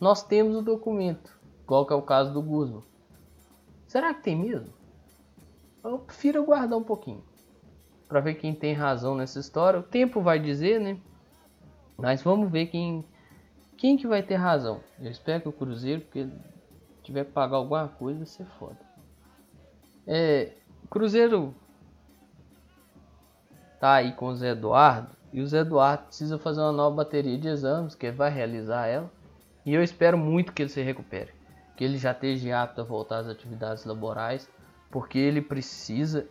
Nós 0.00 0.22
temos 0.22 0.56
o 0.56 0.62
documento, 0.62 1.36
igual 1.64 1.84
que 1.84 1.92
é 1.92 1.96
o 1.96 2.02
caso 2.02 2.32
do 2.32 2.40
Guzman. 2.40 2.84
Será 3.88 4.14
que 4.14 4.22
tem 4.22 4.36
mesmo? 4.36 4.72
Eu 5.82 5.98
prefiro 5.98 6.42
aguardar 6.42 6.78
um 6.78 6.84
pouquinho 6.84 7.24
para 8.08 8.20
ver 8.20 8.34
quem 8.34 8.54
tem 8.54 8.72
razão 8.72 9.14
nessa 9.14 9.38
história. 9.38 9.80
O 9.80 9.82
tempo 9.82 10.20
vai 10.20 10.38
dizer, 10.38 10.80
né? 10.80 10.98
Mas 11.96 12.22
vamos 12.22 12.50
ver 12.50 12.66
quem 12.66 13.04
quem 13.76 13.96
que 13.96 14.06
vai 14.06 14.22
ter 14.22 14.36
razão. 14.36 14.80
Eu 14.98 15.10
espero 15.10 15.42
que 15.42 15.48
o 15.48 15.52
Cruzeiro, 15.52 16.00
porque 16.00 16.26
tiver 17.02 17.24
que 17.24 17.32
pagar 17.32 17.56
alguma 17.56 17.88
coisa, 17.88 18.18
vai 18.18 18.26
ser 18.26 18.46
foda. 18.58 18.78
É, 20.06 20.52
Cruzeiro 20.88 21.54
tá 23.78 23.94
aí 23.94 24.12
com 24.12 24.26
o 24.28 24.34
Zé 24.34 24.50
Eduardo 24.50 25.10
e 25.32 25.40
o 25.42 25.46
Zé 25.46 25.58
Eduardo 25.58 26.04
precisa 26.06 26.38
fazer 26.38 26.60
uma 26.60 26.72
nova 26.72 26.96
bateria 26.96 27.36
de 27.36 27.48
exames 27.48 27.94
que 27.94 28.06
ele 28.06 28.16
vai 28.16 28.30
realizar 28.30 28.86
ela. 28.86 29.10
E 29.64 29.74
eu 29.74 29.82
espero 29.82 30.16
muito 30.16 30.52
que 30.52 30.62
ele 30.62 30.70
se 30.70 30.80
recupere, 30.80 31.32
que 31.76 31.84
ele 31.84 31.98
já 31.98 32.12
esteja 32.12 32.62
apto 32.62 32.80
a 32.80 32.84
voltar 32.84 33.18
às 33.18 33.28
atividades 33.28 33.84
laborais, 33.84 34.48
porque 34.90 35.18
ele 35.18 35.42
precisa 35.42 36.26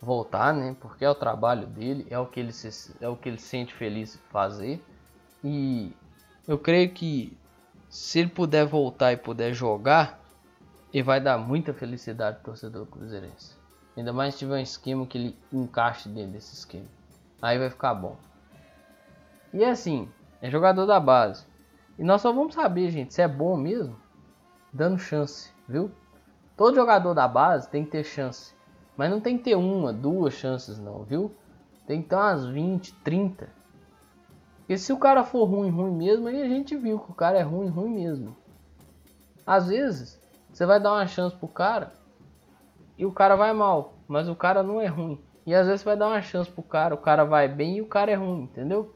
voltar, 0.00 0.52
né? 0.52 0.76
Porque 0.80 1.04
é 1.04 1.10
o 1.10 1.14
trabalho 1.14 1.66
dele, 1.66 2.06
é 2.10 2.18
o 2.18 2.26
que 2.26 2.40
ele 2.40 2.52
se, 2.52 2.94
é 3.00 3.08
o 3.08 3.16
que 3.16 3.28
ele 3.28 3.38
sente 3.38 3.74
feliz 3.74 4.18
fazer. 4.30 4.82
E 5.42 5.92
eu 6.46 6.58
creio 6.58 6.90
que 6.92 7.36
se 7.88 8.18
ele 8.18 8.30
puder 8.30 8.66
voltar 8.66 9.12
e 9.12 9.16
puder 9.16 9.52
jogar, 9.52 10.20
ele 10.92 11.02
vai 11.02 11.20
dar 11.20 11.38
muita 11.38 11.72
felicidade 11.72 12.36
pro 12.36 12.52
torcedor 12.52 12.86
cruzeirense. 12.86 13.54
Ainda 13.96 14.12
mais 14.12 14.34
se 14.34 14.40
tiver 14.40 14.56
um 14.56 14.62
esquema 14.62 15.06
que 15.06 15.16
ele 15.16 15.38
encaixe 15.52 16.08
dentro 16.08 16.32
desse 16.32 16.54
esquema. 16.54 16.86
Aí 17.40 17.58
vai 17.58 17.70
ficar 17.70 17.94
bom. 17.94 18.16
E 19.52 19.64
assim, 19.64 20.08
é 20.40 20.50
jogador 20.50 20.86
da 20.86 21.00
base. 21.00 21.46
E 21.98 22.04
nós 22.04 22.20
só 22.20 22.32
vamos 22.32 22.54
saber, 22.54 22.90
gente, 22.90 23.14
se 23.14 23.22
é 23.22 23.28
bom 23.28 23.56
mesmo, 23.56 23.96
dando 24.72 24.98
chance, 24.98 25.50
viu? 25.66 25.90
Todo 26.56 26.74
jogador 26.74 27.14
da 27.14 27.26
base 27.26 27.68
tem 27.68 27.84
que 27.84 27.90
ter 27.90 28.04
chance. 28.04 28.55
Mas 28.96 29.10
não 29.10 29.20
tem 29.20 29.36
que 29.36 29.44
ter 29.44 29.56
uma, 29.56 29.92
duas 29.92 30.34
chances 30.34 30.78
não, 30.78 31.02
viu? 31.02 31.30
Tem 31.86 32.02
que 32.02 32.08
ter 32.08 32.16
umas 32.16 32.46
20, 32.46 32.94
30. 32.94 33.48
Porque 34.58 34.78
se 34.78 34.92
o 34.92 34.98
cara 34.98 35.22
for 35.22 35.44
ruim, 35.44 35.70
ruim 35.70 35.92
mesmo, 35.92 36.26
aí 36.26 36.42
a 36.42 36.48
gente 36.48 36.76
viu 36.76 36.98
que 36.98 37.10
o 37.10 37.14
cara 37.14 37.38
é 37.38 37.42
ruim, 37.42 37.68
ruim 37.68 37.90
mesmo. 37.90 38.36
Às 39.46 39.68
vezes, 39.68 40.20
você 40.52 40.66
vai 40.66 40.80
dar 40.80 40.92
uma 40.92 41.06
chance 41.06 41.36
pro 41.36 41.46
cara 41.46 41.92
e 42.98 43.06
o 43.06 43.12
cara 43.12 43.36
vai 43.36 43.52
mal, 43.52 43.94
mas 44.08 44.28
o 44.28 44.34
cara 44.34 44.62
não 44.62 44.80
é 44.80 44.86
ruim. 44.86 45.20
E 45.46 45.54
às 45.54 45.66
vezes 45.66 45.82
você 45.82 45.84
vai 45.84 45.96
dar 45.96 46.08
uma 46.08 46.22
chance 46.22 46.50
pro 46.50 46.62
cara, 46.62 46.94
o 46.94 46.98
cara 46.98 47.24
vai 47.24 47.46
bem 47.46 47.76
e 47.76 47.82
o 47.82 47.86
cara 47.86 48.10
é 48.10 48.14
ruim, 48.14 48.42
entendeu? 48.42 48.92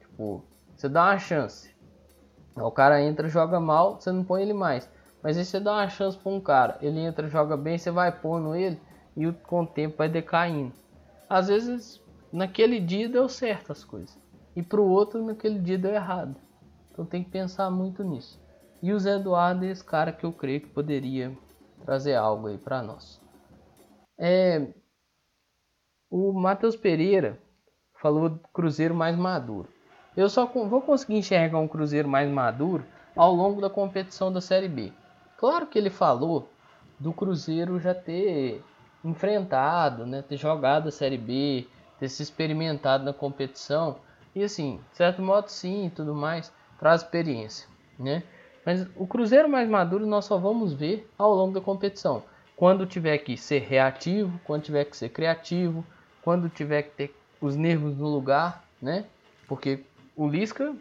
Tipo, 0.00 0.44
você 0.76 0.88
dá 0.88 1.04
uma 1.04 1.18
chance. 1.18 1.74
O 2.54 2.70
cara 2.70 3.00
entra, 3.00 3.28
joga 3.28 3.58
mal, 3.58 3.98
você 3.98 4.12
não 4.12 4.22
põe 4.22 4.42
ele 4.42 4.52
mais. 4.52 4.90
Mas 5.22 5.36
aí 5.36 5.44
você 5.44 5.60
dá 5.60 5.72
uma 5.72 5.88
chance 5.88 6.16
para 6.16 6.32
um 6.32 6.40
cara, 6.40 6.78
ele 6.80 7.00
entra, 7.00 7.28
joga 7.28 7.56
bem, 7.56 7.76
você 7.76 7.90
vai 7.90 8.10
pondo 8.10 8.54
ele 8.54 8.80
e 9.16 9.30
com 9.32 9.62
o 9.62 9.66
tempo 9.66 9.98
vai 9.98 10.08
decaindo. 10.08 10.72
Às 11.28 11.48
vezes 11.48 12.00
naquele 12.32 12.80
dia 12.80 13.08
deu 13.08 13.28
certo 13.28 13.72
as 13.72 13.84
coisas 13.84 14.18
e 14.56 14.62
para 14.62 14.80
o 14.80 14.88
outro 14.88 15.24
naquele 15.24 15.58
dia 15.58 15.78
deu 15.78 15.92
errado. 15.92 16.36
Então 16.90 17.04
tem 17.04 17.22
que 17.22 17.30
pensar 17.30 17.70
muito 17.70 18.02
nisso. 18.02 18.40
E 18.82 18.92
o 18.92 18.98
Zé 18.98 19.16
Eduardo 19.16 19.64
é 19.64 19.68
esse 19.68 19.84
cara 19.84 20.12
que 20.12 20.24
eu 20.24 20.32
creio 20.32 20.62
que 20.62 20.68
poderia 20.68 21.36
trazer 21.84 22.14
algo 22.14 22.46
aí 22.46 22.56
para 22.56 22.82
nós. 22.82 23.20
É, 24.18 24.66
o 26.10 26.32
Matheus 26.32 26.76
Pereira 26.76 27.38
falou 28.00 28.30
do 28.30 28.38
Cruzeiro 28.52 28.94
mais 28.94 29.16
maduro. 29.16 29.68
Eu 30.16 30.28
só 30.28 30.46
vou 30.46 30.80
conseguir 30.82 31.16
enxergar 31.16 31.58
um 31.58 31.68
Cruzeiro 31.68 32.08
mais 32.08 32.30
maduro 32.30 32.84
ao 33.14 33.34
longo 33.34 33.60
da 33.60 33.70
competição 33.70 34.32
da 34.32 34.40
Série 34.40 34.68
B. 34.68 34.92
Claro 35.40 35.66
que 35.66 35.78
ele 35.78 35.88
falou 35.88 36.50
do 36.98 37.14
Cruzeiro 37.14 37.80
já 37.80 37.94
ter 37.94 38.62
enfrentado, 39.02 40.04
né, 40.04 40.20
ter 40.20 40.36
jogado 40.36 40.90
a 40.90 40.92
Série 40.92 41.16
B, 41.16 41.66
ter 41.98 42.10
se 42.10 42.22
experimentado 42.22 43.04
na 43.04 43.14
competição. 43.14 43.96
E 44.34 44.44
assim, 44.44 44.78
de 44.90 44.98
certo 44.98 45.22
modo 45.22 45.48
sim 45.48 45.86
e 45.86 45.90
tudo 45.90 46.14
mais, 46.14 46.52
traz 46.78 47.00
experiência, 47.00 47.66
né? 47.98 48.22
Mas 48.66 48.86
o 48.94 49.06
Cruzeiro 49.06 49.48
mais 49.48 49.66
maduro 49.66 50.06
nós 50.06 50.26
só 50.26 50.36
vamos 50.36 50.74
ver 50.74 51.10
ao 51.16 51.34
longo 51.34 51.54
da 51.54 51.60
competição. 51.62 52.22
Quando 52.54 52.84
tiver 52.84 53.16
que 53.16 53.34
ser 53.34 53.60
reativo, 53.60 54.38
quando 54.44 54.64
tiver 54.64 54.84
que 54.84 54.94
ser 54.94 55.08
criativo, 55.08 55.82
quando 56.20 56.50
tiver 56.50 56.82
que 56.82 56.90
ter 56.90 57.16
os 57.40 57.56
nervos 57.56 57.96
no 57.96 58.08
lugar, 58.08 58.62
né? 58.80 59.06
Porque 59.48 59.84
o 60.14 60.28
Lisca 60.28 60.76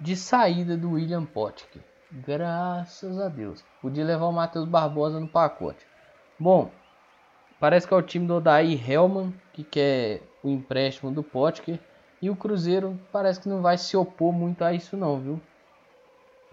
de 0.00 0.16
saída 0.16 0.76
do 0.76 0.92
William 0.92 1.24
Potker. 1.24 1.82
Graças 2.10 3.18
a 3.18 3.28
Deus. 3.28 3.62
Podia 3.82 4.04
levar 4.04 4.26
o 4.26 4.32
Matheus 4.32 4.66
Barbosa 4.66 5.20
no 5.20 5.28
pacote. 5.28 5.86
Bom, 6.38 6.70
parece 7.60 7.86
que 7.86 7.92
é 7.92 7.96
o 7.96 8.02
time 8.02 8.26
do 8.26 8.36
Odair 8.36 8.90
Helman 8.90 9.34
que 9.52 9.62
quer 9.62 10.22
o 10.42 10.48
empréstimo 10.48 11.10
do 11.10 11.22
Potker. 11.22 11.78
E 12.22 12.30
o 12.30 12.36
Cruzeiro 12.36 12.98
parece 13.12 13.40
que 13.40 13.48
não 13.48 13.60
vai 13.60 13.76
se 13.76 13.94
opor 13.96 14.32
muito 14.32 14.64
a 14.64 14.72
isso 14.72 14.96
não, 14.96 15.20
viu? 15.20 15.40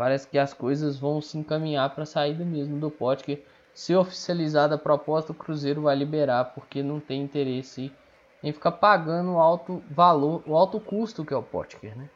Parece 0.02 0.28
que 0.28 0.40
as 0.40 0.52
coisas 0.52 0.98
vão 0.98 1.22
se 1.22 1.38
encaminhar 1.38 1.88
para 1.94 2.02
a 2.02 2.08
saída 2.08 2.44
mesmo 2.44 2.80
do 2.80 2.90
Potker. 2.90 3.40
Se 3.72 3.96
oficializada 3.96 4.74
a 4.74 4.78
proposta, 4.80 5.32
o 5.32 5.36
Cruzeiro 5.36 5.84
vai 5.84 5.96
liberar, 5.96 6.56
porque 6.56 6.82
não 6.82 7.00
tem 7.00 7.22
interesse 7.22 7.94
em 8.42 8.52
ficar 8.52 8.72
pagando 8.72 9.34
o 9.34 9.38
alto 9.38 9.84
valor, 9.92 10.42
o 10.48 10.58
alto 10.58 10.80
custo 10.80 11.24
que 11.24 11.36
é 11.36 11.38
o 11.38 11.44
Potker, 11.44 11.96
né? 11.96 12.10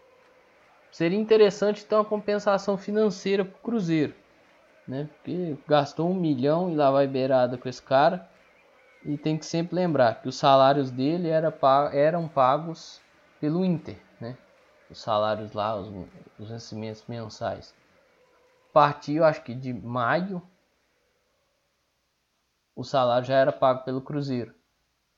Seria 0.92 1.20
interessante 1.20 1.86
ter 1.86 1.94
uma 1.94 2.04
compensação 2.04 2.76
financeira 2.76 3.46
para 3.46 3.56
o 3.56 3.62
Cruzeiro, 3.62 4.16
né? 4.88 5.08
Porque 5.14 5.56
gastou 5.68 6.10
um 6.10 6.16
milhão 6.16 6.72
e 6.72 6.76
lá 6.76 6.90
vai 6.90 7.06
beirada 7.06 7.56
com 7.56 7.70
esse 7.70 7.84
cara. 7.84 8.28
E 9.06 9.16
tem 9.16 9.38
que 9.38 9.46
sempre 9.46 9.76
lembrar 9.76 10.24
que 10.24 10.28
os 10.28 10.38
salários 10.38 10.90
dele 10.90 11.30
era, 11.30 11.54
eram 11.94 12.28
pagos 12.28 13.00
pelo 13.40 13.64
Inter, 13.64 13.98
né? 14.20 14.36
Os 14.90 15.02
salários 15.02 15.54
lá, 15.54 15.76
os, 15.76 15.88
os 16.40 16.50
vencimentos 16.50 17.04
mensais. 17.08 17.74
Partiu, 18.72 19.24
acho 19.24 19.42
que 19.44 19.54
de 19.54 19.74
maio, 19.74 20.42
o 22.76 22.84
salário 22.84 23.26
já 23.26 23.36
era 23.36 23.52
pago 23.52 23.84
pelo 23.84 24.02
Cruzeiro. 24.02 24.54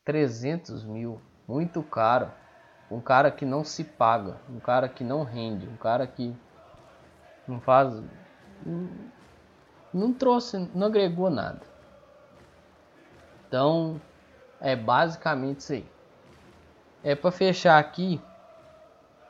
300 0.05 0.83
mil, 0.83 1.19
muito 1.47 1.81
caro. 1.83 2.31
Um 2.89 3.01
cara 3.01 3.29
que 3.31 3.45
não 3.45 3.63
se 3.63 3.83
paga, 3.83 4.39
um 4.49 4.59
cara 4.59 4.87
que 4.87 5.03
não 5.03 5.23
rende, 5.23 5.67
um 5.67 5.75
cara 5.75 6.07
que 6.07 6.33
não 7.47 7.59
faz. 7.59 8.01
Não, 8.65 8.89
não 9.93 10.13
trouxe, 10.13 10.57
não 10.73 10.87
agregou 10.87 11.29
nada. 11.29 11.61
Então, 13.47 13.99
é 14.59 14.75
basicamente 14.75 15.59
isso 15.59 15.73
aí. 15.73 15.85
É 17.03 17.15
para 17.15 17.31
fechar 17.31 17.79
aqui, 17.79 18.21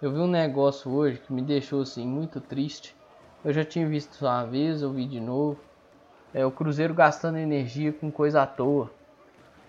eu 0.01 0.11
vi 0.11 0.19
um 0.19 0.27
negócio 0.27 0.91
hoje 0.91 1.19
que 1.19 1.33
me 1.33 1.41
deixou 1.41 1.81
assim 1.81 2.05
muito 2.05 2.39
triste. 2.39 2.95
Eu 3.43 3.51
já 3.51 3.65
tinha 3.65 3.87
visto 3.87 4.21
uma 4.21 4.45
vez, 4.45 4.81
eu 4.81 4.91
vi 4.91 5.05
de 5.05 5.19
novo. 5.19 5.59
É 6.33 6.45
o 6.45 6.51
Cruzeiro 6.51 6.93
gastando 6.93 7.37
energia 7.37 7.91
com 7.91 8.11
coisa 8.11 8.43
à 8.43 8.47
toa. 8.47 8.91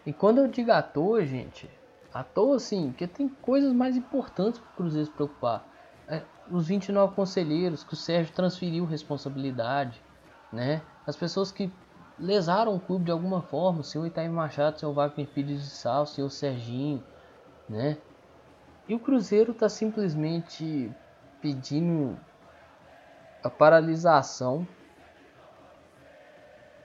E 0.04 0.12
quando 0.12 0.38
eu 0.38 0.48
digo 0.48 0.70
à 0.70 0.82
toa, 0.82 1.24
gente, 1.24 1.70
à 2.12 2.22
toa 2.22 2.58
sim, 2.58 2.88
porque 2.90 3.06
tem 3.06 3.28
coisas 3.28 3.72
mais 3.72 3.96
importantes 3.96 4.60
para 4.60 4.70
o 4.70 4.76
Cruzeiro 4.76 5.06
se 5.06 5.12
preocupar. 5.12 5.66
É, 6.06 6.22
os 6.50 6.66
29 6.68 7.14
conselheiros 7.14 7.84
que 7.84 7.94
o 7.94 7.96
Sérgio 7.96 8.34
transferiu 8.34 8.84
responsabilidade, 8.84 10.02
né? 10.52 10.82
As 11.06 11.16
pessoas 11.16 11.50
que 11.50 11.72
lesaram 12.18 12.74
o 12.74 12.80
clube 12.80 13.06
de 13.06 13.10
alguma 13.10 13.40
forma, 13.40 13.80
o 13.80 13.84
senhor 13.84 14.06
Itaí 14.06 14.28
Machado, 14.28 14.76
o 14.76 14.78
senhor 14.78 14.92
Wagner 14.92 15.26
Pires 15.26 15.62
de 15.62 15.70
Sal, 15.70 16.02
o 16.02 16.06
senhor 16.06 16.28
Serginho, 16.30 17.02
né? 17.68 17.96
E 18.88 18.94
o 18.94 18.98
Cruzeiro 18.98 19.52
está 19.52 19.68
simplesmente 19.68 20.90
pedindo 21.40 22.18
a 23.44 23.50
paralisação 23.50 24.66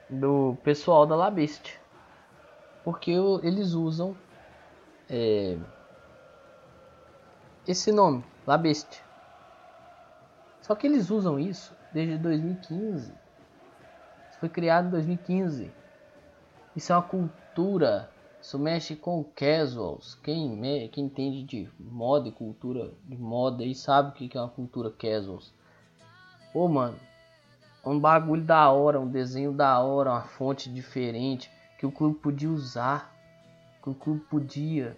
do 0.08 0.56
pessoal 0.62 1.06
da 1.06 1.16
Labeste 1.16 1.82
porque 2.84 3.12
eles 3.42 3.72
usam 3.72 4.14
é, 5.08 5.56
esse 7.66 7.90
nome, 7.90 8.22
Labeste. 8.46 9.02
Só 10.60 10.74
que 10.74 10.86
eles 10.86 11.10
usam 11.10 11.38
isso 11.38 11.74
desde 11.90 12.18
2015. 12.18 13.12
Isso 14.30 14.38
foi 14.38 14.50
criado 14.50 14.88
em 14.88 14.90
2015. 14.90 15.72
Isso 16.76 16.92
é 16.92 16.96
uma 16.96 17.02
cultura. 17.02 18.10
Isso 18.44 18.58
mexe 18.58 18.94
com 18.94 19.24
casuals. 19.24 20.16
Quem, 20.22 20.60
quem 20.90 21.06
entende 21.06 21.42
de 21.44 21.70
moda 21.80 22.28
e 22.28 22.30
cultura 22.30 22.92
de 23.04 23.16
moda 23.16 23.64
aí 23.64 23.74
sabe 23.74 24.10
o 24.10 24.12
que 24.12 24.36
é 24.36 24.40
uma 24.40 24.50
cultura 24.50 24.90
casuals. 24.90 25.50
Pô, 26.52 26.68
mano, 26.68 26.94
um 27.82 27.98
bagulho 27.98 28.44
da 28.44 28.70
hora, 28.70 29.00
um 29.00 29.08
desenho 29.08 29.50
da 29.50 29.80
hora, 29.80 30.10
uma 30.10 30.24
fonte 30.24 30.70
diferente 30.70 31.50
que 31.78 31.86
o 31.86 31.90
clube 31.90 32.18
podia 32.18 32.50
usar, 32.50 33.16
que 33.82 33.88
o 33.88 33.94
clube 33.94 34.20
podia 34.28 34.94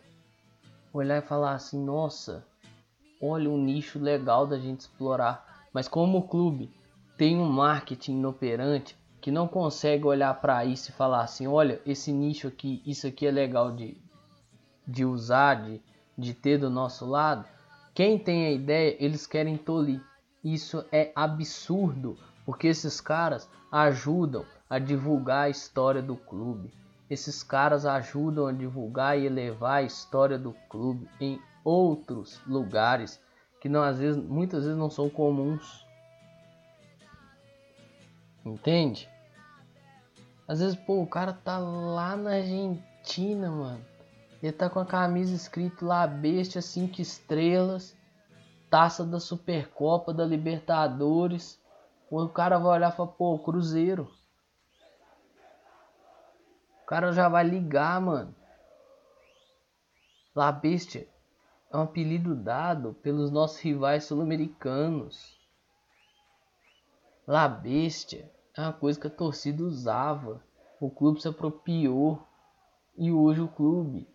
olhar 0.93 1.19
e 1.19 1.27
falar 1.27 1.55
assim: 1.55 1.79
nossa, 1.79 2.45
olha 3.23 3.49
um 3.49 3.63
nicho 3.63 4.01
legal 4.01 4.45
da 4.45 4.59
gente 4.59 4.81
explorar. 4.81 5.69
Mas 5.73 5.87
como 5.87 6.19
o 6.19 6.27
clube 6.27 6.69
tem 7.17 7.37
um 7.37 7.49
marketing 7.49 8.15
inoperante 8.15 8.99
que 9.27 9.33
não 9.33 9.49
consegue 9.49 10.05
olhar 10.05 10.41
para 10.41 10.65
isso 10.65 10.91
e 10.91 10.95
falar 10.95 11.23
assim: 11.23 11.49
olha, 11.49 11.83
esse 11.85 12.13
nicho 12.13 12.47
aqui, 12.47 12.81
isso 12.87 13.09
aqui 13.09 13.27
é 13.27 13.31
legal 13.33 13.73
de, 13.73 14.01
de 14.87 15.05
usar, 15.05 15.65
de, 15.65 15.83
de 16.17 16.33
ter 16.33 16.59
do 16.59 16.71
nosso 16.71 17.05
lado. 17.05 17.45
Quem 17.93 18.21
tem 18.21 18.47
a 18.47 18.53
ideia, 18.53 18.97
eles 19.01 19.27
querem 19.27 19.57
tolir. 19.57 20.01
Isso 20.45 20.85
é 20.93 21.11
absurdo, 21.13 22.17
porque 22.45 22.69
esses 22.69 23.01
caras 23.01 23.51
ajudam 23.73 24.47
a 24.71 24.79
divulgar 24.79 25.47
a 25.47 25.51
história 25.51 26.01
do 26.01 26.15
clube. 26.15 26.73
Esses 27.11 27.43
caras 27.43 27.85
ajudam 27.85 28.47
a 28.47 28.53
divulgar 28.53 29.19
e 29.19 29.27
elevar 29.27 29.79
a 29.79 29.83
história 29.83 30.39
do 30.39 30.53
clube 30.69 31.11
em 31.21 31.41
outros 31.65 32.41
lugares 32.47 33.21
que 33.61 33.69
não 33.69 33.83
às 33.83 33.99
vezes, 33.99 34.23
muitas 34.23 34.63
vezes 34.63 34.79
não 34.79 34.89
são 34.89 35.11
comuns. 35.11 35.85
Entende? 38.45 39.16
Às 40.49 40.61
vezes, 40.61 40.77
pô, 40.77 41.03
o 41.03 41.07
cara 41.07 41.33
tá 41.33 41.59
lá 41.59 42.17
na 42.17 42.35
Argentina, 42.35 43.51
mano. 43.51 43.85
Ele 44.43 44.53
tá 44.53 44.71
com 44.71 44.79
a 44.79 44.87
camisa 44.87 45.35
escrito 45.35 45.85
lá 45.85 46.07
Bestia 46.07 46.63
5 46.63 47.01
estrelas, 47.01 47.97
taça 48.71 49.05
da 49.05 49.19
Supercopa 49.19 50.15
da 50.15 50.25
Libertadores. 50.25 51.61
O 52.09 52.29
cara 52.29 52.59
vai 52.59 52.77
olhar 52.77 52.93
e 52.93 52.97
falar, 52.97 53.11
pô, 53.13 53.39
Cruzeiro. 53.39 54.09
O 56.83 56.87
cara 56.87 57.13
já 57.13 57.29
vai 57.29 57.43
ligar, 57.43 58.01
mano. 58.01 58.33
La 60.33 60.53
Bestia 60.53 61.09
é 61.73 61.77
um 61.77 61.83
apelido 61.83 62.37
dado 62.37 62.95
pelos 63.03 63.33
nossos 63.33 63.59
rivais 63.59 64.05
sul-americanos. 64.05 65.37
La 67.27 67.49
Bestia 67.49 68.31
é 68.57 68.61
uma 68.63 68.73
coisa 68.73 68.99
que 68.99 69.07
a 69.07 69.11
torcida 69.11 69.63
usava. 69.63 70.43
O 70.81 70.91
clube 70.91 71.21
se 71.21 71.29
apropriou. 71.29 72.23
E 72.97 73.13
hoje 73.13 73.43
o 73.43 73.49
clube 73.49 74.09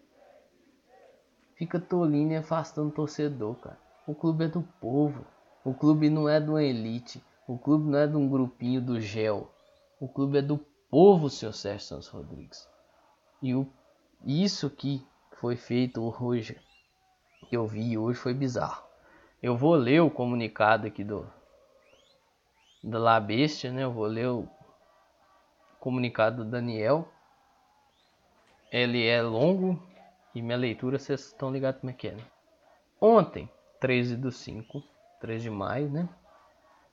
fica 1.56 1.80
tolindo 1.80 2.34
e 2.34 2.38
afastando 2.38 2.90
o 2.90 2.92
torcedor, 2.92 3.56
cara. 3.58 3.80
O 4.08 4.16
clube 4.16 4.46
é 4.46 4.48
do 4.48 4.64
povo. 4.80 5.24
O 5.64 5.74
clube 5.74 6.10
não 6.10 6.28
é 6.28 6.40
de 6.40 6.50
uma 6.50 6.64
elite. 6.64 7.24
O 7.48 7.58
clube 7.58 7.90
não 7.90 8.00
é 8.00 8.08
de 8.08 8.16
um 8.16 8.28
grupinho 8.28 8.82
do 8.82 9.00
gel. 9.00 9.52
O 10.00 10.08
clube 10.08 10.40
é 10.40 10.42
do 10.42 10.58
povo, 10.90 11.30
senhor 11.30 11.54
Sérgio 11.54 11.88
Santos 11.88 12.08
Rodrigues. 12.08 12.68
E 13.42 13.54
o, 13.54 13.68
isso 14.26 14.70
que 14.70 15.06
foi 15.40 15.56
feito 15.56 16.02
hoje, 16.20 16.60
que 17.48 17.56
eu 17.56 17.68
vi 17.68 17.98
hoje, 17.98 18.18
foi 18.18 18.34
bizarro. 18.34 18.84
Eu 19.42 19.56
vou 19.56 19.76
ler 19.76 20.02
o 20.02 20.10
comunicado 20.10 20.88
aqui 20.88 21.04
do, 21.04 21.32
do 22.84 22.98
La 22.98 23.20
Bestia, 23.20 23.72
né? 23.72 23.84
Eu 23.84 23.92
vou 23.92 24.06
ler 24.06 24.28
o 24.28 24.48
comunicado 25.80 26.44
do 26.44 26.50
Daniel. 26.50 27.08
Ele 28.72 29.06
é 29.06 29.22
longo 29.22 29.82
e 30.34 30.42
minha 30.42 30.58
leitura 30.58 30.98
vocês 30.98 31.28
estão 31.28 31.52
ligados 31.52 31.82
como 31.82 31.92
é 31.92 31.94
que 31.94 32.08
é, 32.08 32.12
né? 32.14 32.24
Ontem, 33.00 33.50
13 33.80 34.16
do 34.16 34.32
5, 34.32 34.84
3 35.20 35.44
de 35.44 35.50
maio, 35.50 35.90
né? 35.90 36.08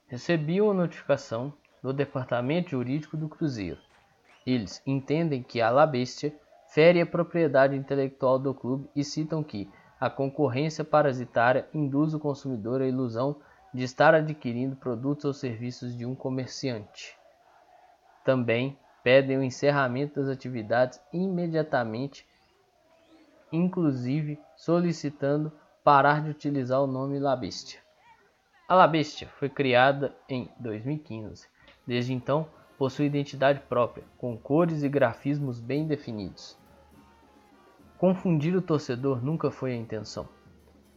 Recebi 0.09 0.61
uma 0.61 0.75
notificação 0.75 1.53
do 1.83 1.93
Departamento 1.93 2.71
Jurídico 2.71 3.17
do 3.17 3.29
Cruzeiro. 3.29 3.79
Eles 4.47 4.83
entendem 4.87 5.43
que 5.43 5.61
a 5.61 5.71
La 5.71 5.87
Bestia 5.87 6.35
fere 6.69 7.01
a 7.01 7.07
propriedade 7.07 7.77
intelectual 7.77 8.39
do 8.39 8.55
clube 8.55 8.89
e 8.97 9.05
citam 9.05 9.43
que 9.43 9.71
a 10.01 10.09
concorrência 10.09 10.85
parasitária 10.85 11.69
induz 11.75 12.15
o 12.15 12.21
consumidor 12.21 12.81
à 12.81 12.87
ilusão 12.87 13.37
de 13.73 13.85
estar 13.85 14.15
adquirindo 14.15 14.77
produtos 14.77 15.25
ou 15.25 15.33
serviços 15.33 15.97
de 15.97 16.07
um 16.07 16.15
comerciante. 16.15 17.17
Também 18.25 18.79
pedem 19.03 19.39
o 19.39 19.43
encerramento 19.43 20.21
das 20.21 20.29
atividades 20.29 21.01
imediatamente, 21.13 22.27
inclusive 23.53 24.39
solicitando 24.57 25.53
parar 25.85 26.23
de 26.23 26.31
utilizar 26.31 26.83
o 26.83 26.87
nome 26.87 27.19
La 27.19 27.35
Bestia. 27.35 27.81
A 28.69 28.75
La 28.75 28.87
Bestia 28.87 29.29
foi 29.39 29.49
criada 29.49 30.15
em 30.29 30.51
2015. 30.59 31.49
Desde 31.87 32.13
então, 32.13 32.47
possui 32.77 33.07
identidade 33.07 33.61
própria, 33.61 34.05
com 34.19 34.37
cores 34.37 34.83
e 34.83 34.89
grafismos 34.89 35.59
bem 35.59 35.87
definidos. 35.87 36.59
Confundir 37.97 38.55
o 38.55 38.61
torcedor 38.61 39.25
nunca 39.25 39.51
foi 39.51 39.73
a 39.73 39.77
intenção. 39.77 40.29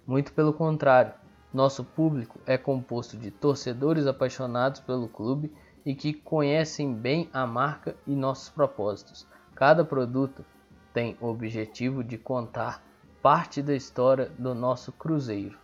Muito 0.05 0.34
pelo 0.34 0.51
contrário, 0.51 1.13
nosso 1.53 1.83
público 1.83 2.39
é 2.45 2.57
composto 2.57 3.17
de 3.17 3.29
torcedores 3.29 4.07
apaixonados 4.07 4.79
pelo 4.79 5.09
clube 5.09 5.51
e 5.85 5.93
que 5.93 6.13
conhecem 6.13 6.93
bem 6.93 7.29
a 7.33 7.45
marca 7.45 7.95
e 8.07 8.15
nossos 8.15 8.49
propósitos. 8.49 9.27
Cada 9.55 9.83
produto 9.83 10.45
tem 10.93 11.17
o 11.19 11.27
objetivo 11.27 12.03
de 12.03 12.17
contar 12.17 12.83
parte 13.21 13.61
da 13.61 13.75
história 13.75 14.31
do 14.37 14.55
nosso 14.55 14.91
cruzeiro, 14.91 15.57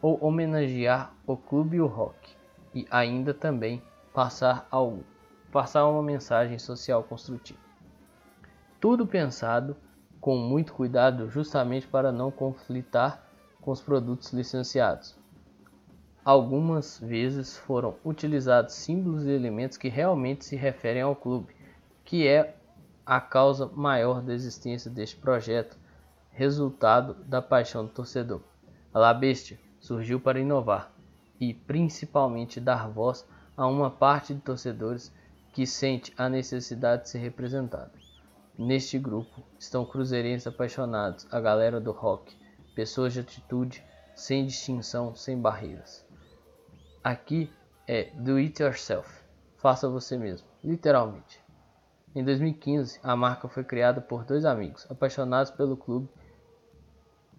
ou 0.00 0.22
homenagear 0.22 1.12
o 1.26 1.36
clube 1.36 1.76
e 1.78 1.80
o 1.80 1.86
rock, 1.86 2.36
e 2.74 2.86
ainda 2.90 3.34
também 3.34 3.82
passar, 4.12 4.68
passar 5.50 5.86
uma 5.86 6.02
mensagem 6.02 6.58
social 6.58 7.02
construtiva. 7.02 7.58
Tudo 8.80 9.06
pensado 9.06 9.76
com 10.20 10.36
muito 10.36 10.72
cuidado 10.72 11.28
justamente 11.28 11.86
para 11.86 12.12
não 12.12 12.30
conflitar 12.30 13.23
com 13.64 13.70
os 13.70 13.80
produtos 13.80 14.30
licenciados. 14.30 15.16
Algumas 16.22 16.98
vezes 17.00 17.56
foram 17.56 17.96
utilizados 18.04 18.74
símbolos 18.74 19.24
e 19.24 19.30
elementos 19.30 19.78
que 19.78 19.88
realmente 19.88 20.44
se 20.44 20.54
referem 20.54 21.00
ao 21.00 21.16
clube, 21.16 21.56
que 22.04 22.28
é 22.28 22.56
a 23.06 23.22
causa 23.22 23.66
maior 23.74 24.20
da 24.20 24.34
existência 24.34 24.90
deste 24.90 25.16
projeto, 25.16 25.78
resultado 26.30 27.14
da 27.24 27.40
paixão 27.40 27.86
do 27.86 27.90
torcedor. 27.90 28.42
A 28.92 28.98
La 28.98 29.14
Bestia 29.14 29.58
surgiu 29.80 30.20
para 30.20 30.40
inovar 30.40 30.92
e 31.40 31.54
principalmente 31.54 32.60
dar 32.60 32.88
voz 32.90 33.26
a 33.56 33.66
uma 33.66 33.90
parte 33.90 34.34
de 34.34 34.40
torcedores 34.40 35.10
que 35.54 35.66
sente 35.66 36.12
a 36.18 36.28
necessidade 36.28 37.04
de 37.04 37.10
ser 37.10 37.18
representada. 37.18 37.92
Neste 38.58 38.98
grupo 38.98 39.42
estão 39.58 39.86
cruzeirenses 39.86 40.46
apaixonados, 40.46 41.26
a 41.30 41.40
galera 41.40 41.80
do 41.80 41.92
rock, 41.92 42.43
pessoas 42.74 43.12
de 43.12 43.20
atitude, 43.20 43.84
sem 44.14 44.46
distinção, 44.46 45.14
sem 45.14 45.40
barreiras. 45.40 46.04
Aqui 47.02 47.50
é 47.86 48.10
do 48.14 48.36
it 48.36 48.62
yourself, 48.62 49.08
faça 49.56 49.88
você 49.88 50.16
mesmo, 50.16 50.46
literalmente. 50.62 51.42
Em 52.14 52.24
2015, 52.24 53.00
a 53.02 53.16
marca 53.16 53.48
foi 53.48 53.64
criada 53.64 54.00
por 54.00 54.24
dois 54.24 54.44
amigos 54.44 54.86
apaixonados 54.90 55.50
pelo 55.50 55.76
clube 55.76 56.08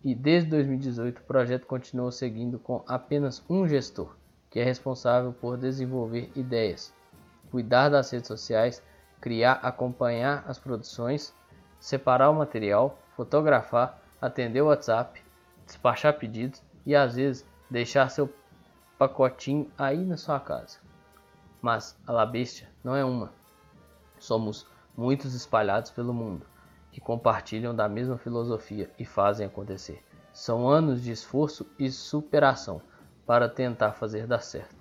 e 0.03 0.13
desde 0.13 0.49
2018 0.51 1.19
o 1.19 1.23
projeto 1.23 1.65
continuou 1.65 2.11
seguindo 2.11 2.59
com 2.59 2.83
apenas 2.87 3.43
um 3.49 3.67
gestor, 3.67 4.15
que 4.51 4.59
é 4.59 4.63
responsável 4.63 5.33
por 5.33 5.57
desenvolver 5.57 6.29
ideias, 6.35 6.93
cuidar 7.49 7.89
das 7.89 8.11
redes 8.11 8.27
sociais, 8.27 8.83
criar, 9.19 9.53
acompanhar 9.63 10.43
as 10.47 10.59
produções, 10.59 11.33
separar 11.79 12.29
o 12.29 12.35
material, 12.35 12.99
fotografar, 13.15 13.99
atender 14.21 14.61
o 14.61 14.67
WhatsApp, 14.67 15.24
despachar 15.65 16.17
pedidos 16.17 16.61
e 16.85 16.95
às 16.95 17.15
vezes 17.15 17.45
deixar 17.69 18.09
seu 18.09 18.31
pacotinho 18.97 19.69
aí 19.77 20.05
na 20.05 20.17
sua 20.17 20.39
casa. 20.39 20.79
Mas 21.61 21.97
a 22.05 22.11
La 22.11 22.25
Bestia 22.25 22.69
não 22.83 22.95
é 22.95 23.03
uma. 23.03 23.33
Somos 24.19 24.67
muitos 24.95 25.33
espalhados 25.33 25.91
pelo 25.91 26.13
mundo 26.13 26.45
que 26.91 27.01
compartilham 27.01 27.75
da 27.75 27.89
mesma 27.89 28.17
filosofia 28.17 28.89
e 28.97 29.03
fazem 29.03 29.45
acontecer. 29.45 30.01
São 30.31 30.69
anos 30.69 31.01
de 31.01 31.11
esforço 31.11 31.65
e 31.77 31.91
superação 31.91 32.81
para 33.25 33.49
tentar 33.49 33.93
fazer 33.93 34.27
dar 34.27 34.41
certo. 34.41 34.75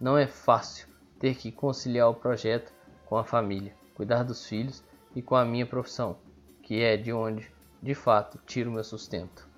Não 0.00 0.16
é 0.16 0.26
fácil 0.26 0.88
ter 1.18 1.36
que 1.36 1.52
conciliar 1.52 2.08
o 2.08 2.14
projeto 2.14 2.72
com 3.06 3.16
a 3.16 3.24
família, 3.24 3.74
cuidar 3.94 4.22
dos 4.22 4.46
filhos 4.46 4.82
e 5.14 5.20
com 5.20 5.36
a 5.36 5.44
minha 5.44 5.66
profissão, 5.66 6.16
que 6.62 6.82
é 6.82 6.96
de 6.96 7.12
onde, 7.12 7.52
de 7.82 7.94
fato, 7.94 8.38
tiro 8.46 8.70
meu 8.70 8.82
sustento. 8.82 9.49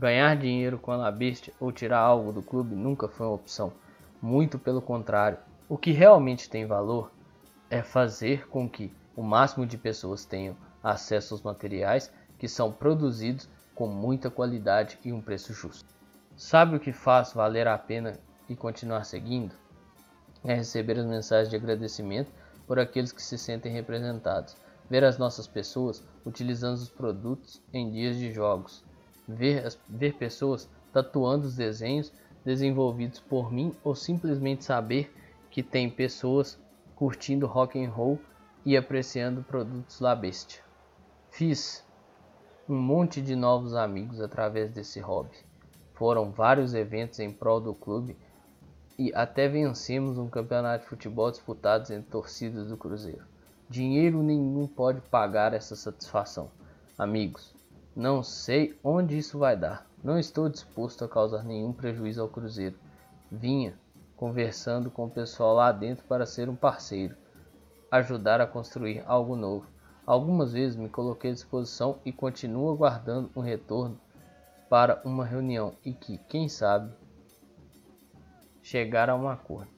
Ganhar 0.00 0.34
dinheiro 0.34 0.78
com 0.78 0.92
a 0.92 0.96
Labeste 0.96 1.52
ou 1.60 1.70
tirar 1.70 1.98
algo 1.98 2.32
do 2.32 2.40
clube 2.42 2.74
nunca 2.74 3.06
foi 3.06 3.26
uma 3.26 3.34
opção. 3.34 3.70
Muito 4.22 4.58
pelo 4.58 4.80
contrário, 4.80 5.36
o 5.68 5.76
que 5.76 5.90
realmente 5.90 6.48
tem 6.48 6.64
valor 6.64 7.12
é 7.68 7.82
fazer 7.82 8.48
com 8.48 8.66
que 8.66 8.90
o 9.14 9.22
máximo 9.22 9.66
de 9.66 9.76
pessoas 9.76 10.24
tenham 10.24 10.56
acesso 10.82 11.34
aos 11.34 11.42
materiais 11.42 12.10
que 12.38 12.48
são 12.48 12.72
produzidos 12.72 13.46
com 13.74 13.86
muita 13.86 14.30
qualidade 14.30 14.98
e 15.04 15.12
um 15.12 15.20
preço 15.20 15.52
justo. 15.52 15.94
Sabe 16.34 16.76
o 16.76 16.80
que 16.80 16.94
faz 16.94 17.34
valer 17.34 17.68
a 17.68 17.76
pena 17.76 18.18
e 18.48 18.56
continuar 18.56 19.04
seguindo? 19.04 19.54
É 20.42 20.54
receber 20.54 20.98
as 20.98 21.04
mensagens 21.04 21.50
de 21.50 21.56
agradecimento 21.56 22.32
por 22.66 22.78
aqueles 22.78 23.12
que 23.12 23.20
se 23.20 23.36
sentem 23.36 23.70
representados, 23.70 24.56
ver 24.88 25.04
as 25.04 25.18
nossas 25.18 25.46
pessoas 25.46 26.02
utilizando 26.24 26.76
os 26.76 26.88
produtos 26.88 27.62
em 27.70 27.90
dias 27.90 28.16
de 28.16 28.32
jogos, 28.32 28.82
ver, 29.34 29.76
ver 29.88 30.14
pessoas 30.14 30.68
tatuando 30.92 31.46
os 31.46 31.56
desenhos 31.56 32.12
desenvolvidos 32.44 33.20
por 33.20 33.52
mim 33.52 33.74
ou 33.84 33.94
simplesmente 33.94 34.64
saber 34.64 35.12
que 35.50 35.62
tem 35.62 35.90
pessoas 35.90 36.58
curtindo 36.94 37.46
rock 37.46 37.82
and 37.82 37.90
roll 37.90 38.18
e 38.64 38.76
apreciando 38.76 39.42
produtos 39.42 40.00
La 40.00 40.14
Bestia. 40.14 40.62
Fiz 41.30 41.84
um 42.68 42.78
monte 42.78 43.20
de 43.20 43.34
novos 43.34 43.74
amigos 43.74 44.20
através 44.20 44.70
desse 44.70 45.00
hobby. 45.00 45.36
Foram 45.94 46.30
vários 46.30 46.74
eventos 46.74 47.18
em 47.18 47.32
prol 47.32 47.60
do 47.60 47.74
clube 47.74 48.16
e 48.98 49.12
até 49.14 49.48
vencemos 49.48 50.18
um 50.18 50.28
campeonato 50.28 50.84
de 50.84 50.90
futebol 50.90 51.30
disputado 51.30 51.92
entre 51.92 52.10
torcidas 52.10 52.68
do 52.68 52.76
Cruzeiro. 52.76 53.24
Dinheiro 53.68 54.22
nenhum 54.22 54.66
pode 54.66 55.00
pagar 55.00 55.54
essa 55.54 55.74
satisfação. 55.76 56.50
Amigos, 56.98 57.54
não 57.94 58.22
sei 58.22 58.78
onde 58.84 59.18
isso 59.18 59.38
vai 59.38 59.56
dar. 59.56 59.86
Não 60.02 60.18
estou 60.18 60.48
disposto 60.48 61.04
a 61.04 61.08
causar 61.08 61.44
nenhum 61.44 61.72
prejuízo 61.72 62.22
ao 62.22 62.28
Cruzeiro. 62.28 62.78
Vinha 63.30 63.74
conversando 64.16 64.90
com 64.90 65.06
o 65.06 65.10
pessoal 65.10 65.54
lá 65.54 65.72
dentro 65.72 66.04
para 66.04 66.26
ser 66.26 66.48
um 66.48 66.54
parceiro, 66.54 67.16
ajudar 67.90 68.40
a 68.40 68.46
construir 68.46 69.02
algo 69.06 69.34
novo. 69.34 69.66
Algumas 70.06 70.52
vezes 70.52 70.76
me 70.76 70.88
coloquei 70.88 71.30
à 71.30 71.34
disposição 71.34 71.98
e 72.04 72.12
continuo 72.12 72.70
aguardando 72.70 73.30
um 73.34 73.40
retorno 73.40 73.98
para 74.68 75.00
uma 75.04 75.24
reunião 75.24 75.74
e 75.84 75.92
que, 75.92 76.18
quem 76.28 76.48
sabe, 76.48 76.92
chegar 78.62 79.08
a 79.08 79.16
um 79.16 79.28
acordo. 79.28 79.70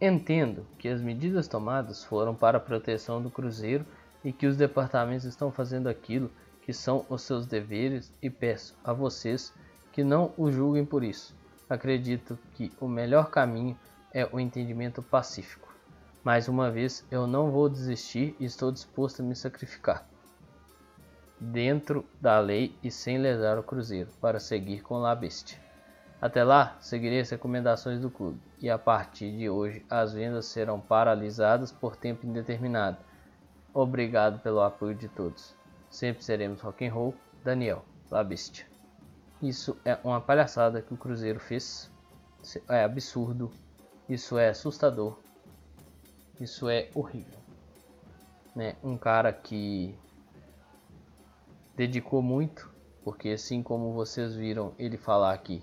Entendo 0.00 0.66
que 0.78 0.88
as 0.88 1.00
medidas 1.00 1.48
tomadas 1.48 2.04
foram 2.04 2.34
para 2.34 2.58
a 2.58 2.60
proteção 2.60 3.22
do 3.22 3.30
Cruzeiro 3.30 3.86
e 4.22 4.32
que 4.32 4.46
os 4.46 4.56
departamentos 4.56 5.24
estão 5.24 5.50
fazendo 5.50 5.88
aquilo 5.88 6.30
que 6.64 6.72
são 6.72 7.06
os 7.08 7.22
seus 7.22 7.46
deveres 7.46 8.12
e 8.20 8.28
peço 8.28 8.76
a 8.82 8.92
vocês 8.92 9.52
que 9.92 10.02
não 10.02 10.32
o 10.36 10.50
julguem 10.50 10.84
por 10.84 11.04
isso. 11.04 11.34
Acredito 11.70 12.38
que 12.54 12.72
o 12.80 12.88
melhor 12.88 13.30
caminho 13.30 13.78
é 14.12 14.28
o 14.32 14.40
entendimento 14.40 15.02
pacífico. 15.02 15.72
Mais 16.24 16.48
uma 16.48 16.70
vez, 16.70 17.06
eu 17.10 17.26
não 17.26 17.50
vou 17.50 17.68
desistir 17.68 18.34
e 18.40 18.44
estou 18.44 18.72
disposto 18.72 19.20
a 19.20 19.24
me 19.24 19.36
sacrificar 19.36 20.06
dentro 21.38 22.06
da 22.20 22.38
lei 22.38 22.76
e 22.82 22.90
sem 22.90 23.18
lesar 23.18 23.58
o 23.58 23.62
Cruzeiro, 23.62 24.10
para 24.20 24.40
seguir 24.40 24.82
com 24.82 24.98
La 24.98 25.14
Bestia. 25.14 25.58
Até 26.20 26.42
lá, 26.42 26.76
seguirei 26.80 27.20
as 27.20 27.30
recomendações 27.30 28.00
do 28.00 28.10
clube 28.10 28.40
e 28.60 28.70
a 28.70 28.78
partir 28.78 29.36
de 29.36 29.50
hoje 29.50 29.84
as 29.90 30.14
vendas 30.14 30.46
serão 30.46 30.80
paralisadas 30.80 31.70
por 31.70 31.96
tempo 31.96 32.26
indeterminado. 32.26 32.96
Obrigado 33.74 34.40
pelo 34.40 34.62
apoio 34.62 34.94
de 34.94 35.08
todos. 35.08 35.54
Sempre 35.94 36.24
seremos 36.24 36.60
rock 36.60 36.84
and 36.84 36.92
roll. 36.92 37.14
Daniel, 37.44 37.84
La 38.10 38.24
Bestia. 38.24 38.66
Isso 39.40 39.76
é 39.84 39.96
uma 40.02 40.20
palhaçada 40.20 40.82
que 40.82 40.92
o 40.92 40.96
Cruzeiro 40.96 41.38
fez. 41.38 41.88
É 42.68 42.82
absurdo. 42.82 43.52
Isso 44.08 44.36
é 44.36 44.48
assustador. 44.48 45.16
Isso 46.40 46.68
é 46.68 46.90
horrível. 46.96 47.38
Né? 48.56 48.74
Um 48.82 48.98
cara 48.98 49.32
que 49.32 49.96
dedicou 51.76 52.20
muito, 52.20 52.68
porque 53.04 53.28
assim 53.28 53.62
como 53.62 53.92
vocês 53.92 54.34
viram 54.34 54.74
ele 54.76 54.96
falar 54.96 55.32
aqui, 55.32 55.62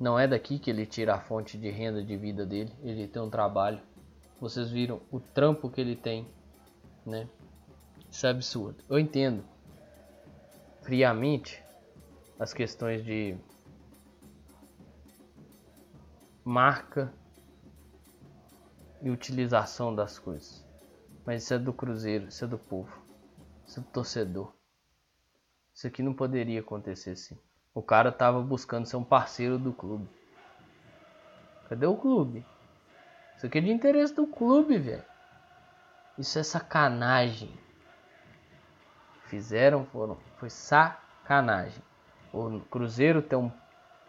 não 0.00 0.18
é 0.18 0.26
daqui 0.26 0.58
que 0.58 0.70
ele 0.70 0.86
tira 0.86 1.14
a 1.14 1.20
fonte 1.20 1.58
de 1.58 1.68
renda 1.68 2.02
de 2.02 2.16
vida 2.16 2.46
dele, 2.46 2.72
ele 2.82 3.06
tem 3.06 3.20
um 3.20 3.28
trabalho. 3.28 3.82
Vocês 4.40 4.70
viram 4.70 4.98
o 5.12 5.20
trampo 5.20 5.68
que 5.68 5.82
ele 5.82 5.94
tem, 5.94 6.26
né? 7.04 7.28
Isso 8.16 8.26
é 8.26 8.30
absurdo. 8.30 8.82
Eu 8.88 8.98
entendo 8.98 9.44
friamente 10.80 11.62
as 12.38 12.54
questões 12.54 13.04
de 13.04 13.36
marca 16.42 17.12
e 19.02 19.10
utilização 19.10 19.94
das 19.94 20.18
coisas. 20.18 20.64
Mas 21.26 21.42
isso 21.42 21.52
é 21.52 21.58
do 21.58 21.74
Cruzeiro, 21.74 22.28
isso 22.28 22.42
é 22.42 22.48
do 22.48 22.56
povo, 22.56 22.90
isso 23.66 23.80
é 23.80 23.82
do 23.82 23.88
torcedor. 23.90 24.50
Isso 25.74 25.86
aqui 25.86 26.02
não 26.02 26.14
poderia 26.14 26.60
acontecer 26.60 27.10
assim. 27.10 27.38
O 27.74 27.82
cara 27.82 28.10
tava 28.10 28.40
buscando 28.40 28.86
ser 28.86 28.96
um 28.96 29.04
parceiro 29.04 29.58
do 29.58 29.74
clube. 29.74 30.08
Cadê 31.68 31.84
o 31.84 31.98
clube? 31.98 32.46
Isso 33.36 33.44
aqui 33.44 33.58
é 33.58 33.60
de 33.60 33.70
interesse 33.70 34.14
do 34.14 34.26
clube, 34.26 34.78
velho. 34.78 35.04
Isso 36.16 36.38
é 36.38 36.42
sacanagem. 36.42 37.65
Fizeram, 39.28 39.84
foram, 39.86 40.16
foi 40.38 40.50
sacanagem. 40.50 41.82
O 42.32 42.60
Cruzeiro 42.60 43.22
tem 43.22 43.38
um 43.38 43.50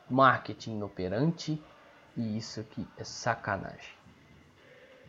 marketing 0.09 0.73
inoperante 0.73 1.61
e 2.15 2.37
isso 2.37 2.59
aqui 2.59 2.87
é 2.97 3.03
sacanagem. 3.03 3.95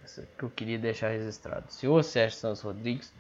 Isso 0.05 0.27
que 0.39 0.43
eu 0.43 0.51
queria 0.51 0.79
deixar 0.79 1.09
registrado. 1.09 1.71
Senhor 1.71 2.03
Sérgio 2.03 2.39
Santos 2.39 2.63
Rodrigues 2.63 3.13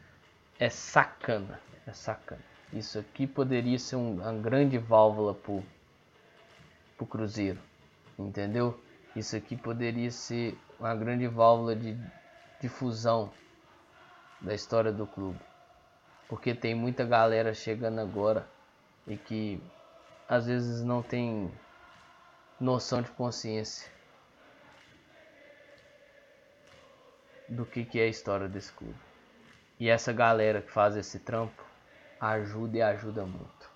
é 0.59 0.71
sacana, 0.71 1.61
é 1.87 1.93
sacana. 1.93 2.41
Isso 2.73 2.99
aqui 2.99 3.27
poderia 3.27 3.79
ser 3.79 3.97
um, 3.97 4.15
uma 4.15 4.33
grande 4.33 4.79
válvula 4.79 5.35
pro, 5.35 5.63
pro 6.97 7.07
Cruzeiro, 7.07 7.59
entendeu? 8.19 8.79
Isso 9.15 9.37
aqui 9.37 9.57
poderia 9.57 10.11
ser 10.11 10.59
uma 10.79 10.95
grande 10.95 11.27
válvula 11.27 11.75
de 11.75 11.99
difusão 12.61 13.31
da 14.41 14.55
história 14.55 14.93
do 14.93 15.07
clube. 15.07 15.48
Porque 16.29 16.55
tem 16.55 16.75
muita 16.75 17.05
galera 17.05 17.55
chegando 17.55 18.01
agora 18.01 18.47
e 19.07 19.17
que 19.17 19.61
às 20.29 20.47
vezes 20.47 20.85
não 20.85 21.03
tem 21.03 21.51
noção 22.61 23.01
de 23.01 23.11
consciência 23.13 23.91
do 27.49 27.65
que, 27.65 27.83
que 27.85 27.99
é 27.99 28.05
a 28.05 28.09
história 28.09 28.47
desse 28.47 28.71
clube. 28.73 28.99
E 29.81 29.89
essa 29.89 30.13
galera 30.13 30.61
que 30.61 30.71
faz 30.71 30.97
esse 30.97 31.19
trampo 31.19 31.65
ajuda 32.21 32.77
e 32.77 32.83
ajuda 32.83 33.25
muito. 33.25 33.71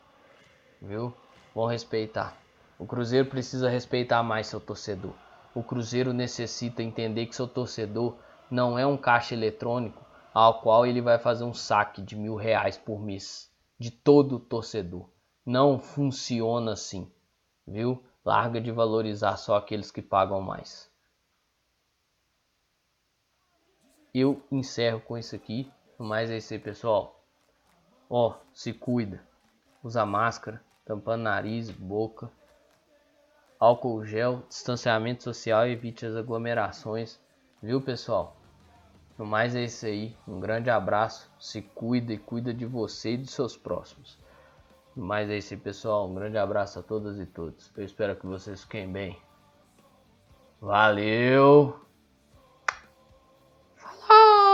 Viu? 0.80 1.14
Vão 1.54 1.66
respeitar. 1.66 2.36
O 2.78 2.86
Cruzeiro 2.86 3.28
precisa 3.28 3.70
respeitar 3.70 4.22
mais 4.22 4.48
seu 4.48 4.60
torcedor. 4.60 5.14
O 5.54 5.62
Cruzeiro 5.62 6.12
necessita 6.12 6.82
entender 6.82 7.26
que 7.26 7.36
seu 7.36 7.48
torcedor 7.48 8.16
não 8.50 8.78
é 8.78 8.86
um 8.86 8.96
caixa 8.96 9.34
eletrônico 9.34 10.04
ao 10.32 10.60
qual 10.60 10.86
ele 10.86 11.00
vai 11.00 11.18
fazer 11.18 11.44
um 11.44 11.54
saque 11.54 12.02
de 12.02 12.16
mil 12.16 12.36
reais 12.36 12.76
por 12.76 13.00
mês 13.00 13.52
de 13.78 13.90
todo 13.90 14.38
torcedor. 14.38 15.08
Não 15.44 15.78
funciona 15.78 16.72
assim, 16.72 17.10
viu? 17.66 18.02
Larga 18.24 18.60
de 18.60 18.70
valorizar 18.70 19.36
só 19.36 19.56
aqueles 19.56 19.90
que 19.90 20.00
pagam 20.00 20.40
mais. 20.40 20.90
Eu 24.14 24.42
encerro 24.50 25.00
com 25.00 25.18
isso 25.18 25.34
aqui. 25.34 25.70
Mas 25.98 26.30
é 26.30 26.36
isso 26.36 26.52
aí, 26.52 26.58
pessoal. 26.58 27.24
Ó, 28.10 28.34
se 28.52 28.72
cuida. 28.72 29.22
Usa 29.84 30.04
máscara, 30.04 30.62
tampando 30.84 31.22
nariz, 31.22 31.70
boca. 31.70 32.30
Álcool 33.58 34.04
gel, 34.04 34.42
distanciamento 34.48 35.22
social 35.22 35.66
e 35.66 35.72
evite 35.72 36.04
as 36.04 36.16
aglomerações. 36.16 37.20
Viu, 37.62 37.80
pessoal? 37.80 38.36
No 39.18 39.26
mais 39.26 39.54
é 39.54 39.64
isso 39.64 39.86
aí. 39.86 40.16
Um 40.26 40.40
grande 40.40 40.70
abraço. 40.70 41.30
Se 41.38 41.62
cuida 41.62 42.12
e 42.12 42.18
cuida 42.18 42.52
de 42.52 42.66
você 42.66 43.12
e 43.12 43.18
de 43.18 43.30
seus 43.30 43.56
próximos. 43.56 44.18
No 44.96 45.04
mais 45.04 45.30
é 45.30 45.38
isso 45.38 45.54
aí, 45.54 45.60
pessoal. 45.60 46.08
Um 46.08 46.14
grande 46.14 46.38
abraço 46.38 46.78
a 46.78 46.82
todas 46.82 47.18
e 47.18 47.26
todos. 47.26 47.70
Eu 47.76 47.84
espero 47.84 48.16
que 48.16 48.26
vocês 48.26 48.62
fiquem 48.62 48.90
bem. 48.90 49.16
Valeu! 50.60 51.80
Falou! 53.76 54.52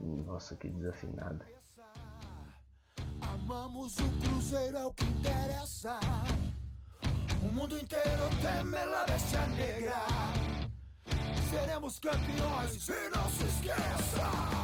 Nossa, 0.00 0.56
que 0.56 0.68
desafinada. 0.68 1.46
Amamos 3.22 3.96
o 3.98 4.08
Cruzeiro, 4.20 4.76
é 4.76 4.84
o 4.84 4.92
que 4.92 5.04
interessa. 5.04 5.98
O 7.42 7.52
mundo 7.52 7.78
inteiro 7.78 8.28
teme 8.42 8.76
a 8.76 9.04
bestia 9.06 9.46
negra. 9.48 10.33
Seremos 11.54 12.00
campeões 12.00 12.88
e 12.88 13.16
não 13.16 13.30
se 13.30 13.44
esqueça. 13.44 14.63